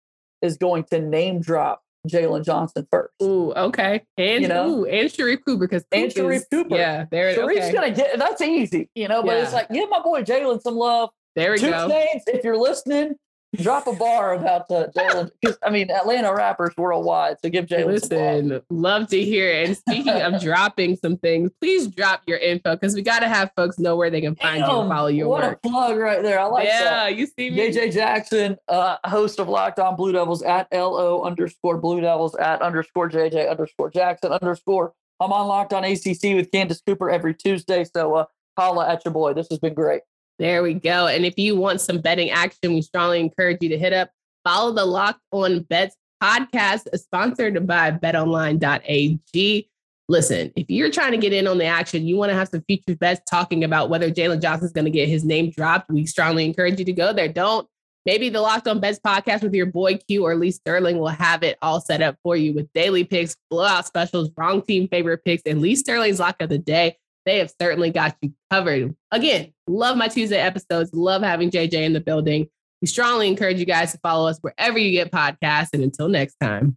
is 0.42 0.56
going 0.56 0.84
to 0.84 1.00
name 1.00 1.40
drop 1.40 1.82
Jalen 2.08 2.44
Johnson 2.44 2.86
first. 2.90 3.12
Ooh, 3.22 3.52
okay. 3.52 4.02
And 4.16 4.42
You 4.42 4.48
know? 4.48 4.68
ooh, 4.70 4.84
and 4.86 5.08
Sharife 5.10 5.44
Cooper 5.44 5.66
because 5.66 5.84
And 5.92 6.10
Sharife 6.10 6.44
Cooper. 6.50 6.76
Yeah, 6.76 7.04
there. 7.10 7.34
Sharife's 7.36 7.58
okay. 7.66 7.72
gonna 7.72 7.90
get 7.90 8.18
that's 8.18 8.40
easy, 8.40 8.88
you 8.94 9.08
know. 9.08 9.22
But 9.22 9.36
it's 9.38 9.52
like 9.52 9.68
give 9.70 9.90
my 9.90 10.00
boy 10.00 10.22
Jalen 10.22 10.62
some 10.62 10.76
love. 10.76 11.10
There 11.36 11.50
we 11.52 11.58
Two 11.58 11.70
go. 11.70 11.88
Chainz, 11.88 12.22
if 12.28 12.42
you're 12.44 12.56
listening, 12.56 13.16
drop 13.56 13.86
a 13.86 13.92
bar 13.92 14.34
about 14.34 14.70
uh, 14.70 14.88
Jalen 14.96 15.30
because 15.40 15.58
I 15.62 15.70
mean 15.70 15.90
Atlanta 15.90 16.32
rappers 16.34 16.74
worldwide. 16.76 17.36
So 17.42 17.50
give 17.50 17.66
Jalen. 17.66 17.86
Listen, 17.86 18.60
love 18.70 19.08
to 19.08 19.22
hear. 19.22 19.50
it. 19.50 19.68
And 19.68 19.76
speaking 19.76 20.20
of 20.20 20.40
dropping 20.42 20.96
some 20.96 21.16
things, 21.16 21.50
please 21.60 21.88
drop 21.88 22.22
your 22.26 22.38
info 22.38 22.76
because 22.76 22.94
we 22.94 23.02
got 23.02 23.20
to 23.20 23.28
have 23.28 23.50
folks 23.56 23.78
know 23.78 23.96
where 23.96 24.10
they 24.10 24.20
can 24.20 24.36
find 24.36 24.64
you 24.64 24.80
and 24.80 24.88
follow 24.88 25.08
your 25.08 25.28
what 25.28 25.42
work. 25.42 25.58
What 25.62 25.70
a 25.70 25.72
plug 25.72 25.98
right 25.98 26.22
there. 26.22 26.38
I 26.38 26.44
like 26.44 26.66
yeah, 26.66 26.84
that. 26.84 27.16
you 27.16 27.26
see 27.26 27.50
me. 27.50 27.58
JJ 27.58 27.92
Jackson, 27.92 28.56
uh, 28.68 28.96
host 29.04 29.38
of 29.38 29.48
Locked 29.48 29.78
On 29.78 29.96
Blue 29.96 30.12
Devils 30.12 30.42
at 30.42 30.68
LO 30.72 31.22
underscore 31.22 31.78
Blue 31.78 32.00
Devils 32.00 32.34
at 32.36 32.62
underscore 32.62 33.10
JJ 33.10 33.50
underscore 33.50 33.90
Jackson 33.90 34.32
underscore. 34.32 34.92
I'm 35.20 35.32
on 35.32 35.48
Locked 35.48 35.72
On 35.72 35.84
ACC 35.84 36.34
with 36.34 36.50
Candace 36.50 36.80
Cooper 36.86 37.10
every 37.10 37.34
Tuesday. 37.34 37.84
So 37.84 38.14
uh, 38.14 38.24
holla 38.56 38.88
at 38.88 39.04
your 39.04 39.12
boy. 39.12 39.34
This 39.34 39.48
has 39.50 39.58
been 39.58 39.74
great. 39.74 40.02
There 40.40 40.62
we 40.62 40.72
go. 40.72 41.06
And 41.06 41.26
if 41.26 41.34
you 41.36 41.54
want 41.54 41.82
some 41.82 42.00
betting 42.00 42.30
action, 42.30 42.72
we 42.72 42.80
strongly 42.80 43.20
encourage 43.20 43.58
you 43.60 43.68
to 43.68 43.78
hit 43.78 43.92
up 43.92 44.10
follow 44.42 44.72
the 44.72 44.86
Locked 44.86 45.20
On 45.32 45.60
Bets 45.64 45.94
podcast, 46.22 46.86
uh, 46.90 46.96
sponsored 46.96 47.66
by 47.66 47.90
betonline.ag. 47.90 49.70
Listen, 50.08 50.50
if 50.56 50.70
you're 50.70 50.90
trying 50.90 51.12
to 51.12 51.18
get 51.18 51.34
in 51.34 51.46
on 51.46 51.58
the 51.58 51.66
action, 51.66 52.06
you 52.06 52.16
want 52.16 52.30
to 52.30 52.34
have 52.34 52.48
some 52.48 52.64
future 52.66 52.96
bets 52.96 53.20
talking 53.30 53.64
about 53.64 53.90
whether 53.90 54.10
Jalen 54.10 54.40
Johnson's 54.40 54.72
going 54.72 54.86
to 54.86 54.90
get 54.90 55.10
his 55.10 55.26
name 55.26 55.50
dropped, 55.50 55.90
we 55.90 56.06
strongly 56.06 56.46
encourage 56.46 56.78
you 56.78 56.86
to 56.86 56.92
go 56.94 57.12
there. 57.12 57.28
Don't. 57.28 57.68
Maybe 58.06 58.30
the 58.30 58.40
Locked 58.40 58.66
On 58.66 58.80
Bets 58.80 58.98
podcast 58.98 59.42
with 59.42 59.52
your 59.52 59.66
boy 59.66 59.98
Q 59.98 60.24
or 60.24 60.36
Lee 60.36 60.52
Sterling 60.52 60.98
will 60.98 61.08
have 61.08 61.42
it 61.42 61.58
all 61.60 61.82
set 61.82 62.00
up 62.00 62.16
for 62.22 62.34
you 62.34 62.54
with 62.54 62.72
daily 62.72 63.04
picks, 63.04 63.36
blowout 63.50 63.86
specials, 63.86 64.30
wrong 64.38 64.62
team 64.62 64.88
favorite 64.88 65.22
picks, 65.22 65.42
and 65.44 65.60
Lee 65.60 65.76
Sterling's 65.76 66.18
lock 66.18 66.36
of 66.40 66.48
the 66.48 66.56
day. 66.56 66.96
They 67.26 67.38
have 67.38 67.52
certainly 67.60 67.90
got 67.90 68.16
you 68.22 68.32
covered. 68.50 68.94
Again, 69.10 69.52
love 69.66 69.96
my 69.96 70.08
Tuesday 70.08 70.38
episodes. 70.38 70.90
Love 70.92 71.22
having 71.22 71.50
JJ 71.50 71.74
in 71.74 71.92
the 71.92 72.00
building. 72.00 72.48
We 72.80 72.86
strongly 72.86 73.28
encourage 73.28 73.58
you 73.58 73.66
guys 73.66 73.92
to 73.92 73.98
follow 73.98 74.28
us 74.28 74.38
wherever 74.40 74.78
you 74.78 74.92
get 74.92 75.12
podcasts. 75.12 75.68
And 75.72 75.82
until 75.82 76.08
next 76.08 76.36
time. 76.40 76.76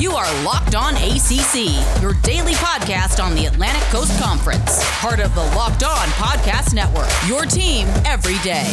You 0.00 0.10
are 0.12 0.44
Locked 0.44 0.74
On 0.74 0.94
ACC, 0.94 2.02
your 2.02 2.14
daily 2.22 2.54
podcast 2.54 3.22
on 3.22 3.36
the 3.36 3.46
Atlantic 3.46 3.82
Coast 3.90 4.20
Conference. 4.20 4.82
Part 4.98 5.20
of 5.20 5.32
the 5.36 5.42
Locked 5.56 5.84
On 5.84 6.08
Podcast 6.08 6.74
Network, 6.74 7.08
your 7.28 7.46
team 7.46 7.86
every 8.04 8.38
day. 8.38 8.64